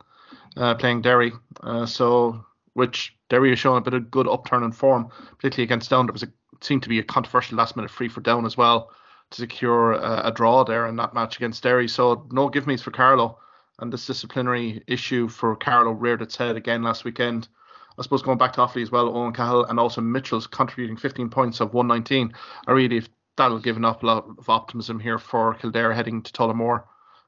[0.56, 1.32] uh, playing Derry.
[1.62, 2.44] Uh, so
[2.74, 6.06] which Derry is showing a bit of good upturn in form, particularly against Down.
[6.06, 8.90] There was a seemed to be a controversial last minute free for Down as well
[9.30, 11.88] to secure a, a draw there in that match against Derry.
[11.88, 13.38] So no give me's for Carlow.
[13.80, 17.48] And this disciplinary issue for Carlow reared its head again last weekend.
[17.96, 21.30] I suppose going back to Offaly as well, Eoghan Cahill and also Mitchell's contributing 15
[21.30, 22.32] points of 119
[22.66, 23.02] are really
[23.38, 26.84] that'll give an awful lot of optimism here for Kildare heading to Tullamore,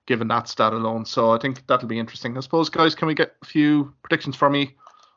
[0.06, 1.06] given that stat alone.
[1.06, 2.36] So I think that'll be interesting.
[2.36, 4.76] I suppose, guys, can we get a few predictions for me?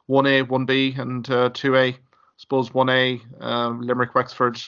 [0.10, 1.94] 1A, 1B, and uh, 2A.
[1.94, 1.98] I
[2.38, 4.62] suppose 1A, um, Limerick, Wexford,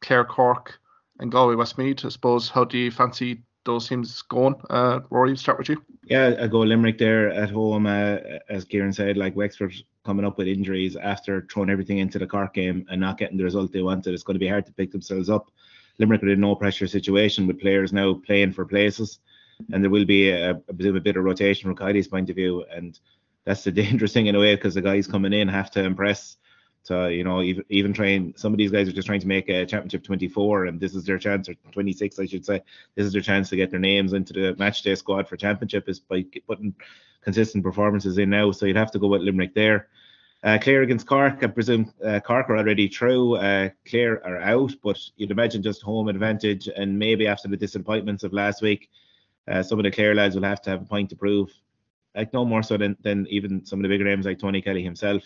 [0.00, 0.78] Clare, Cork,
[1.20, 2.04] and Galway, Westmeath.
[2.04, 4.54] I suppose, how do you fancy those teams going?
[4.70, 5.82] Uh, Rory, start with you.
[6.04, 7.86] Yeah, I go Limerick there at home.
[7.86, 8.18] Uh,
[8.48, 9.74] as Kieran said, like Wexford
[10.04, 13.44] coming up with injuries after throwing everything into the Cork game and not getting the
[13.44, 14.12] result they wanted.
[14.12, 15.50] It's going to be hard to pick themselves up.
[15.98, 19.18] Limerick are in no pressure situation with players now playing for places,
[19.72, 22.98] and there will be a, bit, of rotation from Kiely's point of view, and
[23.44, 26.36] that's the dangerous thing in a way because the guys coming in have to impress.
[26.86, 29.48] To you know, even even trying some of these guys are just trying to make
[29.48, 32.60] a championship 24, and this is their chance, or 26, I should say.
[32.96, 36.00] This is their chance to get their names into the matchday squad for championship is
[36.00, 36.74] by putting
[37.20, 38.50] consistent performances in now.
[38.50, 39.88] So you'd have to go with Limerick there.
[40.44, 43.36] Uh, Clare against Cork, I presume uh, Cork are already through.
[43.36, 48.24] Uh, Clare are out, but you'd imagine just home advantage, and maybe after the disappointments
[48.24, 48.90] of last week,
[49.46, 51.50] uh, some of the Clare lads will have to have a point to prove.
[52.16, 54.82] Like no more so than, than even some of the bigger names like Tony Kelly
[54.82, 55.22] himself,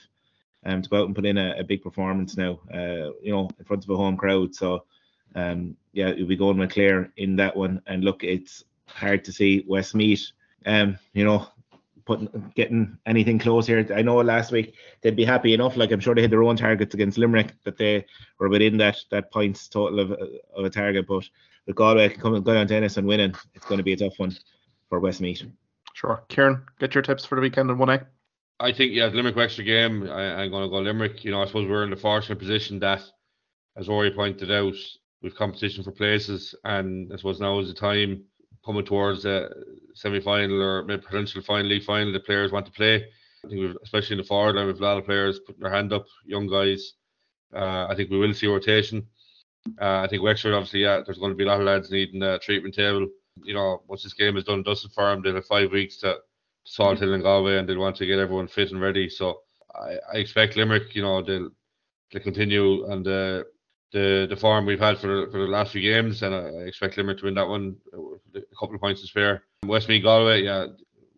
[0.67, 3.49] um, to go out and put in a, a big performance now, uh, you know,
[3.59, 4.55] in front of a home crowd.
[4.55, 4.85] So,
[5.35, 7.81] um, yeah, we'll be going with Clare in that one.
[7.87, 10.31] And look, it's hard to see Westmeath.
[10.67, 11.49] Um, you know,
[12.07, 13.86] putting getting anything close here.
[13.94, 15.76] I know last week they'd be happy enough.
[15.76, 18.07] Like I'm sure they had their own targets against Limerick that they
[18.38, 21.07] were within that that points total of, of a target.
[21.07, 21.28] But
[21.66, 24.34] with Galway coming going on tennis and winning, it's going to be a tough one
[24.88, 25.42] for Westmeath.
[25.94, 28.07] Sure, Kieran, get your tips for the weekend in one A.
[28.61, 30.09] I think yeah, Limerick extra game.
[30.09, 31.24] I, am going to go Limerick.
[31.24, 33.02] You know, I suppose we're in the fortunate position that,
[33.76, 34.74] as Rory pointed out,
[35.22, 38.24] we've competition for places, and I suppose now is the time
[38.67, 39.49] coming towards a
[39.95, 42.97] semi-final or maybe potential final league final the players want to play.
[42.97, 45.73] I think we've, especially in the forward line, we've a lot of players putting their
[45.73, 46.95] hand up, young guys.
[47.55, 49.07] Uh, I think we will see rotation.
[49.81, 52.23] Uh, I think Wexford, obviously, yeah, there's going to be a lot of lads needing
[52.23, 53.07] a treatment table.
[53.45, 56.17] You know, once this game is done dusted for them, they'll have five weeks to
[56.67, 59.09] Salthill and Galway, and they'll want to get everyone fit and ready.
[59.09, 59.41] So
[59.75, 61.51] I, I expect Limerick, you know, they'll,
[62.12, 63.45] they'll continue and uh,
[63.93, 67.18] the the form we've had for for the last few games, and I expect Limerick
[67.18, 67.76] to win that one.
[68.34, 69.45] A couple of points is fair.
[69.64, 70.66] Westmeath Galway, yeah,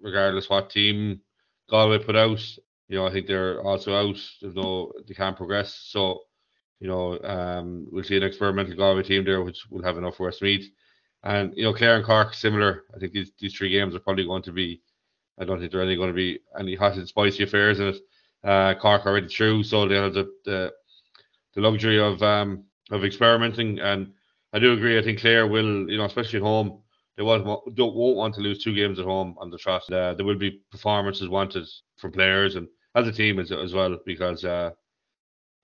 [0.01, 1.21] regardless what team
[1.69, 2.41] Galway put out,
[2.89, 4.17] you know, I think they're also out.
[4.41, 5.75] There's no, they can't progress.
[5.75, 6.23] So,
[6.81, 10.27] you know, um, we'll see an experimental Galway team there, which will have enough for
[10.27, 10.71] Westmeath.
[11.23, 12.85] And you know, Clare and Cork similar.
[12.95, 14.81] I think these these three games are probably going to be.
[15.39, 17.97] I don't think they're any going to be any hot and spicy affairs in it.
[18.45, 20.73] Uh, Cork already through, so they have the, the
[21.59, 23.81] the luxury of um, of experimenting.
[23.81, 24.13] And
[24.53, 24.97] I do agree.
[24.97, 26.81] I think Clare will, you know, especially at home,
[27.17, 27.45] they won't,
[27.75, 29.83] don't, won't want to lose two games at home on the trot.
[29.93, 33.99] Uh, there will be performances wanted from players and as a team as, as well
[34.07, 34.71] because uh,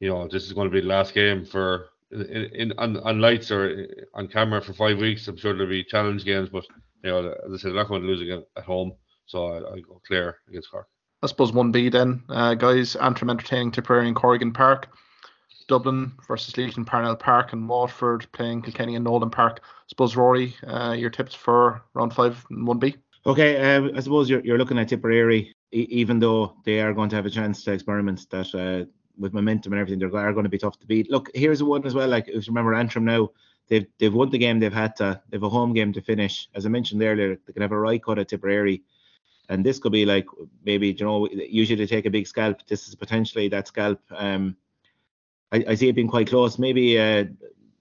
[0.00, 3.20] you know this is going to be the last game for in, in on, on
[3.20, 5.28] lights or on camera for five weeks.
[5.28, 6.66] I'm sure there'll be challenge games, but
[7.04, 8.92] you know as I said, they're not going to lose again at home.
[9.26, 10.88] So I, I go Clare against Cork.
[11.22, 12.96] I suppose one B then, uh, guys.
[12.96, 14.88] Antrim entertaining Tipperary in Corrigan Park.
[15.66, 19.60] Dublin versus Leitrim Parnell Park and Waterford playing Kilkenny and Nolan Park.
[19.62, 22.96] I suppose Rory, uh, your tips for round five and one B.
[23.26, 27.08] Okay, uh, I suppose you're, you're looking at Tipperary, e- even though they are going
[27.08, 28.84] to have a chance to experiment that uh,
[29.18, 31.10] with momentum and everything, they are going to be tough to beat.
[31.10, 32.08] Look, here's one as well.
[32.08, 33.30] Like if you remember Antrim now,
[33.68, 34.60] they've they've won the game.
[34.60, 36.48] They've had to they've a home game to finish.
[36.54, 38.82] As I mentioned earlier, they can have a right cut at Tipperary.
[39.48, 40.26] And this could be like
[40.64, 42.66] maybe you know usually they take a big scalp.
[42.66, 44.00] This is potentially that scalp.
[44.10, 44.56] Um,
[45.52, 46.58] I, I see it being quite close.
[46.58, 47.24] Maybe uh,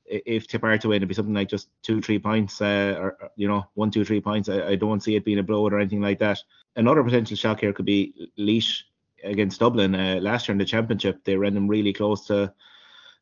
[0.06, 3.32] if Tip are to win, it'd be something like just two, three points, uh, or
[3.36, 4.50] you know, one, two, three points.
[4.50, 6.40] I, I don't see it being a blowout or anything like that.
[6.76, 8.84] Another potential shock here could be Laois
[9.24, 9.96] against Dublin.
[9.96, 12.54] Uh, last year in the championship, they ran them really close to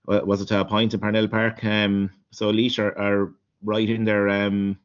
[0.05, 1.63] was it a point in Parnell Park.
[1.63, 3.33] Um, so Laois are, are
[3.63, 4.29] right in there.
[4.29, 4.79] Um,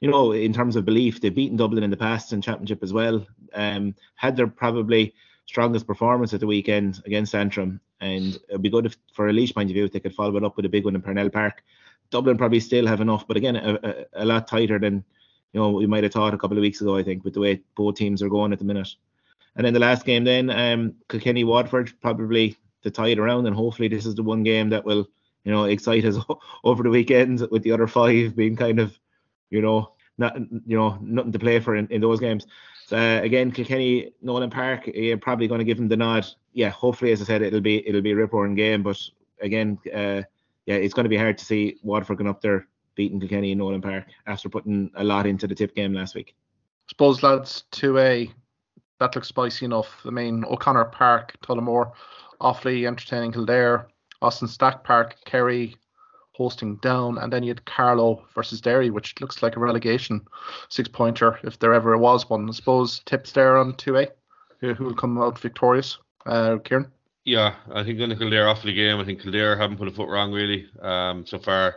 [0.00, 2.92] you know, in terms of belief, they've beaten Dublin in the past in championship as
[2.92, 3.26] well.
[3.54, 5.14] Um, had their probably
[5.46, 9.52] strongest performance at the weekend against Antrim, and it'd be good if, for a Laois,
[9.54, 11.30] point of view, if they could follow it up with a big one in Parnell
[11.30, 11.62] Park.
[12.10, 15.04] Dublin probably still have enough, but again, a, a, a lot tighter than
[15.52, 16.96] you know we might have thought a couple of weeks ago.
[16.96, 18.94] I think with the way both teams are going at the minute.
[19.56, 23.88] And then the last game, then um, Kilkenny Waterford probably the tide around, and hopefully
[23.88, 25.08] this is the one game that will
[25.44, 26.16] you know excite us
[26.64, 28.98] over the weekend with the other five being kind of
[29.50, 30.36] you know not
[30.66, 32.46] you know nothing to play for in, in those games.
[32.92, 36.26] Uh, again, Kilkenny, Nolan Park, you're probably going to give them the nod.
[36.52, 38.82] Yeah, hopefully, as I said, it'll be it'll be a rip roaring game.
[38.82, 39.00] But
[39.40, 40.22] again, uh,
[40.66, 43.58] yeah, it's going to be hard to see Waterford going up there beating Kilkenny in
[43.58, 46.34] Nolan Park after putting a lot into the tip game last week.
[46.36, 48.30] I suppose lads, two A,
[49.00, 50.00] that looks spicy enough.
[50.04, 51.92] I mean, O'Connor Park, Tullamore,
[52.40, 53.88] Offaly entertaining Kildare,
[54.22, 55.76] Austin Stack Park, Kerry,
[56.36, 60.20] hosting down, and then you had Carlow versus Derry, which looks like a relegation
[60.68, 62.48] six pointer if there ever was one.
[62.48, 64.08] I suppose tips there on 2A,
[64.60, 65.98] who, will come out victorious.
[66.26, 66.90] Uh, Kieran?
[67.24, 68.98] Yeah, I think going to Kildare off the game.
[68.98, 71.76] I think Kildare haven't put a foot wrong really um, so far.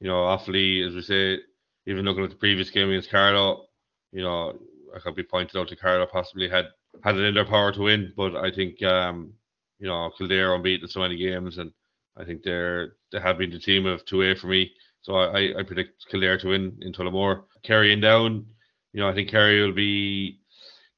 [0.00, 1.38] You know, Offaly, as we say,
[1.86, 3.66] even looking at the previous game against Carlow,
[4.10, 4.58] you know,
[4.94, 6.66] I could be pointed out to Carlow possibly had
[7.02, 9.32] had it in their power to win, but I think um,
[9.78, 11.72] you know Kildare unbeaten so many games and
[12.16, 14.72] I think they're they have been the team of 2A for me.
[15.02, 17.44] So I, I predict Kildare to win in Tullamore.
[17.62, 18.46] Kerry and down,
[18.92, 20.38] you know, I think Kerry will be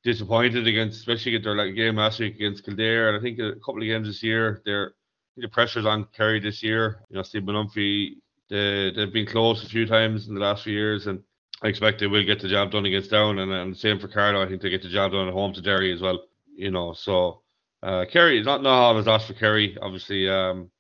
[0.03, 3.09] disappointed against, especially at their like game last week against Kildare.
[3.09, 4.95] And I think a couple of games this year, they're
[5.37, 7.03] the pressure's on Kerry this year.
[7.09, 8.17] You know, Steve Molumphy,
[8.51, 11.23] they they've been close a few times in the last few years, and
[11.63, 13.39] I expect they will get the job done against Down.
[13.39, 15.63] And, and same for Carlow, I think they get the job done at home to
[15.63, 16.25] Derry as well.
[16.55, 17.41] You know, so
[17.83, 19.77] uh, Kerry, not not all is lost for Kerry.
[19.81, 20.71] Obviously, um,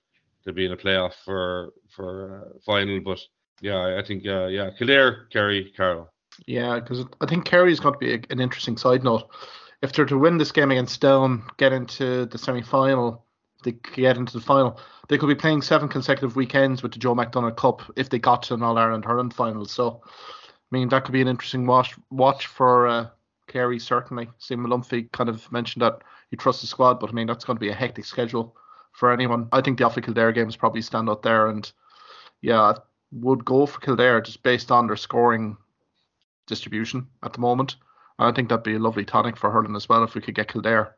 [0.47, 3.01] to be in a playoff for for uh, final.
[3.01, 3.21] But
[3.61, 6.11] yeah, I think uh, yeah, Kildare, Kerry, Carlow.
[6.47, 9.29] Yeah, because I think Kerry is going to be a, an interesting side note.
[9.83, 13.25] If they're to win this game against Down, get into the semi final,
[13.63, 17.15] they get into the final, they could be playing seven consecutive weekends with the Joe
[17.15, 19.67] McDonagh Cup if they got to an All Ireland hurling final.
[19.67, 20.11] So, I
[20.71, 23.09] mean, that could be an interesting watch watch for uh,
[23.47, 24.29] Kerry, certainly.
[24.39, 27.57] Steve Molumphy kind of mentioned that he trusts the squad, but I mean, that's going
[27.57, 28.57] to be a hectic schedule
[28.95, 29.49] for anyone.
[29.53, 31.71] I think the Offaly Kildare games probably stand out there, and
[32.41, 32.75] yeah, I
[33.13, 35.57] would go for Kildare just based on their scoring
[36.47, 37.77] distribution at the moment.
[38.19, 40.35] And I think that'd be a lovely tonic for hurling as well if we could
[40.35, 40.95] get Kildare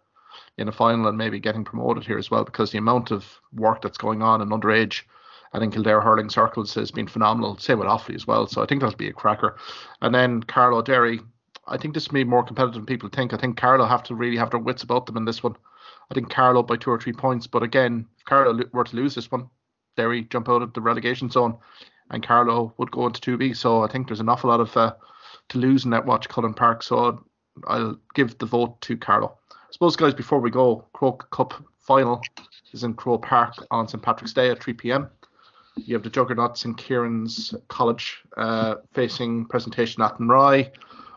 [0.58, 3.80] in a final and maybe getting promoted here as well, because the amount of work
[3.82, 5.02] that's going on in underage.
[5.52, 7.56] I think Kildare hurling circles has been phenomenal.
[7.56, 8.46] Same with Offaly as well.
[8.46, 9.56] So I think that'll be a cracker.
[10.02, 11.20] And then Carlow Derry,
[11.66, 13.32] I think this will be more competitive than people think.
[13.32, 15.56] I think Carlow have to really have their wits about them in this one.
[16.10, 17.46] I think Carlow by two or three points.
[17.46, 19.48] But again, if Carlow were to lose this one,
[19.96, 21.56] Derry jump out of the relegation zone,
[22.10, 23.56] and Carlow would go into 2B.
[23.56, 24.94] So I think there's an awful lot of uh,
[25.48, 26.82] to lose in that watch Cullen Park.
[26.82, 27.24] So
[27.66, 29.36] I'll give the vote to Carlow.
[29.50, 32.20] I suppose, guys, before we go, Croke Cup final
[32.72, 35.10] is in Croke Park on St Patrick's Day at 3 p.m.
[35.76, 40.66] You have the Juggernauts in Kieran's College uh, facing presentation Athenry.
[40.66, 40.72] I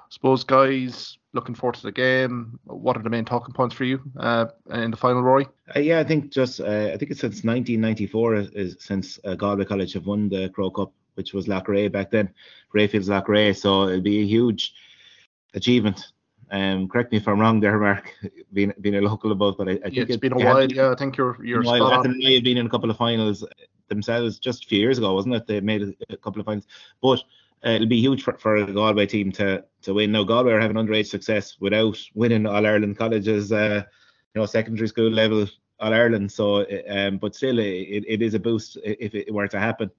[0.09, 2.59] suppose, guys, looking forward to the game.
[2.65, 5.47] What are the main talking points for you uh, in the final, Rory?
[5.75, 9.36] Uh, yeah, I think just uh, I think it's since 1994 is, is since uh,
[9.36, 12.30] Galway College have won the Croke Cup, which was Loughrea back then,
[12.73, 13.55] Brayfields Loughrea.
[13.55, 14.73] So it'll be a huge
[15.53, 16.11] achievement.
[16.51, 18.11] Um, correct me if I'm wrong there, Mark.
[18.53, 20.67] Being being a local above, but I, I think yeah, it's it, been a while.
[20.67, 22.05] Been, yeah, I think you're you're spot on.
[22.05, 23.45] Have been in a couple of finals
[23.89, 25.45] themselves just a few years ago, wasn't it?
[25.45, 26.65] They made a, a couple of finals,
[26.99, 27.21] but
[27.66, 30.12] uh, it'll be huge for, for a Galway team to to win.
[30.12, 33.84] Now Galway are having underage success without winning All Ireland colleges, uh,
[34.34, 35.45] you know, secondary school level
[35.80, 36.32] All Ireland.
[36.32, 39.91] So, um, but still, it, it is a boost if it were to happen.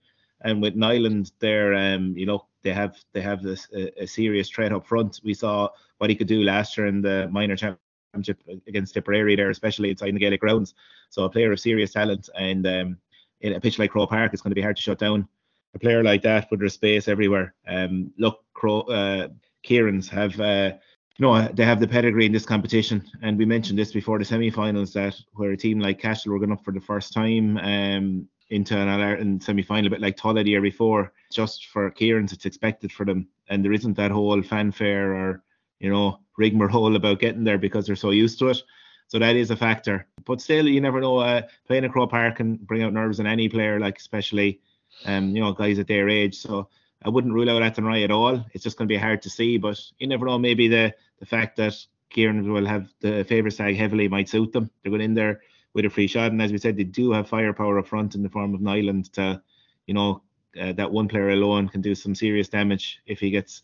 [0.43, 4.49] And with Nyland, there, um, you know, they have they have this a, a, serious
[4.49, 5.21] threat up front.
[5.23, 9.51] We saw what he could do last year in the minor championship against Tipperary there,
[9.51, 10.75] especially inside the Gaelic grounds.
[11.11, 12.99] So a player of serious talent, and um,
[13.43, 15.29] in a pitch like Croke Park, it's going to be hard to shut down
[15.75, 17.55] a player like that with their space everywhere.
[17.67, 19.29] Um, look, Crow, uh,
[19.63, 20.73] Kieran's have, uh,
[21.19, 24.93] know, they have the pedigree in this competition, and we mentioned this before the semi-finals
[24.95, 28.77] that where a team like Cashel were going up for the first time um, into
[28.77, 31.13] an Ireland semi-final, a bit like Tulla the year before.
[31.31, 35.43] Just for Kieran's, it's expected for them, and there isn't that whole fanfare or
[35.81, 38.63] you know, rigmarole about getting there because they're so used to it.
[39.09, 40.07] So that is a factor.
[40.25, 41.19] But still, you never know.
[41.19, 44.61] Uh, playing at Croke Park can bring out nerves in any player, like especially,
[45.05, 46.37] um, you know, guys at their age.
[46.37, 46.69] So
[47.05, 48.45] I wouldn't rule out Athenry at all.
[48.53, 49.59] It's just going to be hard to see.
[49.59, 50.39] But you never know.
[50.39, 51.75] Maybe the the fact that
[52.11, 54.71] Kieran will have the favour side heavily might suit them.
[54.83, 55.41] They're going in there
[55.73, 58.23] with a free shot, and as we said, they do have firepower up front in
[58.23, 59.41] the form of Nyland to,
[59.87, 60.23] you know,
[60.61, 63.63] uh, that one player alone can do some serious damage if he gets,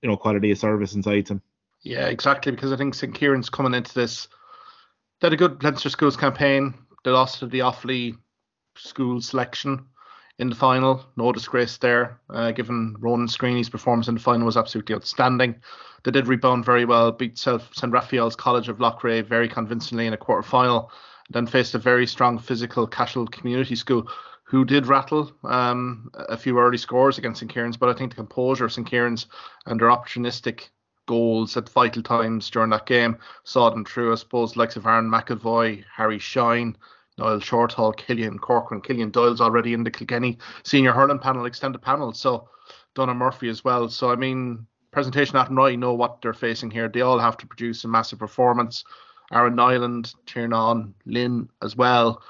[0.00, 1.42] you know, quality of service inside him.
[1.82, 2.52] Yeah, exactly.
[2.52, 4.28] Because I think St Kieran's coming into this.
[5.20, 6.74] They had a good Leinster Schools campaign.
[7.04, 8.16] They lost to the Offaly
[8.76, 9.84] school selection
[10.38, 11.04] in the final.
[11.16, 15.56] No disgrace there, uh, given Ronan Screeney's performance in the final was absolutely outstanding.
[16.04, 17.62] They did rebound very well, beat St.
[17.88, 20.90] Raphael's College of Loughrea very convincingly in a quarter final,
[21.30, 24.08] then faced a very strong physical Cashel Community School
[24.44, 28.16] who did rattle um, a few early scores against St Kieran's, but I think the
[28.16, 29.26] composure of St Kieran's
[29.64, 30.68] and their opportunistic
[31.06, 34.12] goals at vital times during that game saw them through.
[34.12, 36.76] I suppose likes of Aaron McEvoy, Harry Shine,
[37.18, 42.12] Niall Shortall, Killian Corcoran, Killian Doyle's already in the Kilkenny senior hurling panel, extended panel.
[42.12, 42.48] So
[42.94, 43.88] Donna Murphy as well.
[43.88, 46.88] So I mean, presentation Athenry know what they're facing here.
[46.88, 48.84] They all have to produce a massive performance.
[49.32, 52.22] Aaron Niland, Tiernan, Lynn as well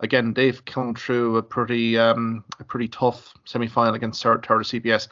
[0.00, 5.08] again, they've come through a pretty um, a pretty tough semi final against Thurles CBS.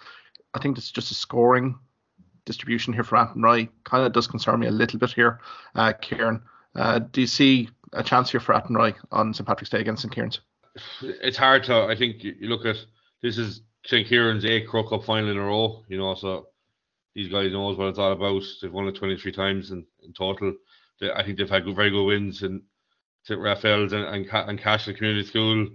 [0.54, 1.78] I think it's just a scoring
[2.44, 3.68] distribution here for Athenry.
[3.84, 5.40] Kind of does concern me a little bit here,
[5.74, 6.42] uh, Kieran.
[6.74, 10.14] Uh, do you see a chance here for Athenry on St Patrick's Day against St
[10.14, 10.40] Kieran's?
[11.02, 11.82] It's hard to.
[11.82, 12.76] I think you look at
[13.22, 15.84] this is St Kieran's eighth Croke Cup final in a row.
[15.88, 16.48] You know, so
[17.14, 18.42] these guys knows what it's all about.
[18.60, 20.54] They've won it 23 times in, in total.
[21.00, 22.62] They, I think they've had good, very good wins and
[23.26, 25.68] to Raphael's and and, and Cashel Community School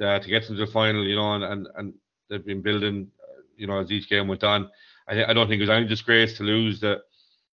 [0.00, 1.94] uh, to get them to the final, you know, and, and, and
[2.28, 4.70] they've been building, uh, you know, as each game went on.
[5.08, 7.02] I, I don't think it was any disgrace to lose the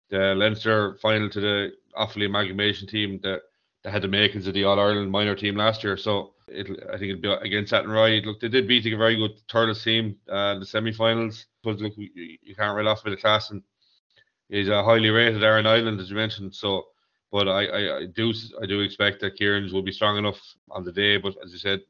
[0.09, 3.41] the Leinster final to the Offaly amalgamation team that,
[3.83, 5.97] that had the makings of the All Ireland minor team last year.
[5.97, 8.25] So it, I think it'd be against Athenry.
[8.25, 11.45] Look, they did beat a very good Thurles team uh, in the semi-finals.
[11.63, 12.09] But look, you,
[12.41, 13.63] you can't write off bit of class, and
[14.49, 16.55] he's a highly rated Aaron Niland, as you mentioned.
[16.55, 16.87] So
[17.31, 20.39] but I, I, I, do I do expect that Kieran's will be strong enough
[20.71, 21.17] on the day.
[21.17, 21.81] But as you said,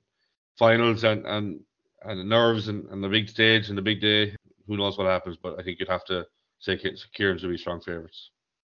[0.57, 1.61] finals and and
[2.03, 4.35] and the nerves and, and the big stage and the big day,
[4.67, 5.37] who knows what happens?
[5.41, 6.25] But I think you'd have to
[6.59, 6.77] say
[7.13, 8.31] Kieran's will be strong favourites.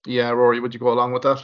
[0.05, 1.43] Yeah, Ruairi, would you go along with that?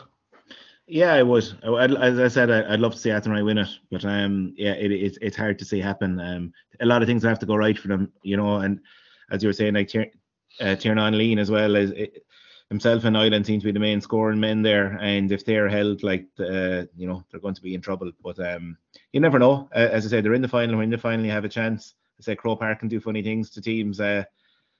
[0.89, 1.43] Yeah, I would.
[1.63, 5.17] as I said, I'd love to see Athenry win it, but um, yeah, it, it's
[5.21, 6.17] it's hard to see happen.
[6.19, 8.57] Um, a lot of things have to go right for them, you know.
[8.57, 8.79] And
[9.29, 10.07] as you were saying, like Tier,
[10.61, 12.23] uh, Tiernan Lean as well as it,
[12.69, 16.03] himself and Niland seem to be the main scoring men there, and if they're held
[16.03, 18.09] like uh, you know they're going to be in trouble.
[18.23, 18.77] But um,
[19.11, 19.67] you never know.
[19.73, 20.77] As I said, they're in the final.
[20.77, 23.61] When they finally have a chance, I say Croke Park can do funny things to
[23.61, 23.99] teams.
[23.99, 24.23] Uh,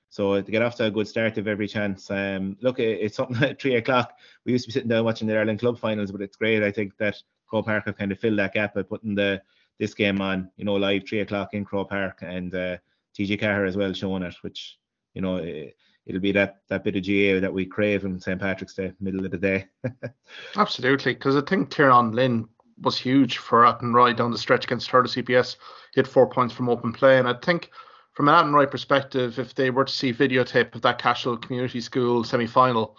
[0.09, 2.09] so to get off to a good start, of every chance.
[2.09, 4.17] Um, look, it's something at three o'clock.
[4.45, 6.63] We used to be sitting down watching the Ireland Club finals, but it's great.
[6.63, 9.41] I think that Croke Park have kind of filled that gap by putting the
[9.79, 12.77] this game on, you know, live three o'clock in Croke Park, and uh,
[13.17, 14.77] TG Ceathair as well showing it, which
[15.13, 15.37] you know.
[15.37, 15.75] It,
[16.07, 19.25] it'll be that that bit of GAA that we crave on St Patrick's Day, middle
[19.25, 19.65] of the day.
[20.55, 22.47] Absolutely, because I think Tiernan Lynn
[22.81, 25.57] was huge for Athenry down the stretch against Thurles CBS.
[25.93, 27.71] Hit four points from open play, and I think
[28.18, 32.24] from an Athenry perspective, if they were to see videotape of that Cashel Community School
[32.24, 32.97] semi-final,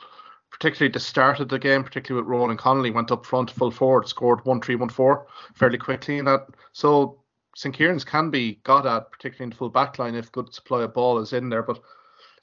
[0.48, 3.72] particularly the start of the game, particularly with Rowan and Connolly, went up front full
[3.72, 6.46] forward, scored one three one four fairly quickly, and that.
[6.70, 7.18] So
[7.56, 7.74] St.
[7.74, 10.94] Kieran's can be got at, particularly in the full back line if good supply of
[10.94, 11.80] ball is in there, but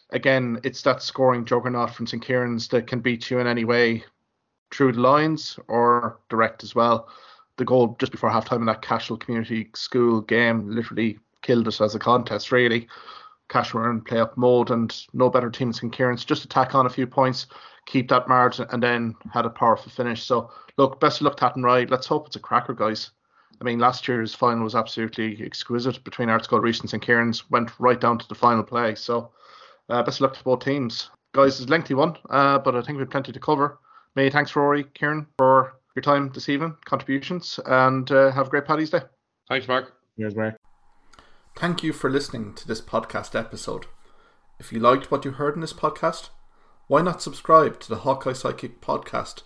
[0.10, 2.22] again, it's that scoring juggernaut from St.
[2.22, 4.04] Kieran's that can beat you in any way
[4.74, 7.08] through the lines or direct as well.
[7.56, 11.96] The goal just before halftime in that Cashel Community School game literally killed us as
[11.96, 12.88] a contest, really.
[13.50, 16.26] Cashel were in play up mode and no better team than St Kieran's.
[16.26, 17.46] Just attack on a few points,
[17.86, 20.24] keep that margin, and then had a powerful finish.
[20.24, 21.86] So, look, best of luck, Athenry.
[21.90, 23.12] Let's hope it's a cracker, guys.
[23.62, 27.72] I mean, last year's final was absolutely exquisite between Ardscoil Rís and St Kieran's, went
[27.80, 28.96] right down to the final play.
[28.96, 29.32] So,
[29.90, 31.12] uh, best of luck to both teams.
[31.34, 33.78] Guys, it's a lengthy one, uh, but I think we've plenty to cover.
[34.16, 38.66] Many thanks, Ruairi, Kieran, for your time this evening, contributions, and uh, have a great
[38.66, 39.02] Paddy's Day.
[39.48, 39.94] Thanks, Mark.
[40.18, 40.65] Cheers, Mark.
[41.56, 43.86] Thank you for listening to this podcast episode.
[44.60, 46.28] If you liked what you heard in this podcast,
[46.88, 49.44] why not subscribe to the Hawkeye Sidekick podcast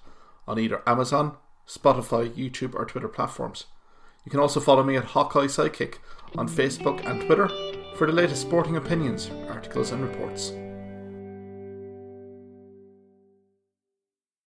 [0.48, 1.38] on either Amazon,
[1.68, 3.66] Spotify, YouTube, or Twitter platforms?
[4.26, 6.00] You can also follow me at Hawkeye Sidekick
[6.36, 7.48] on Facebook and Twitter
[7.96, 10.52] for the latest sporting opinions, articles, and reports.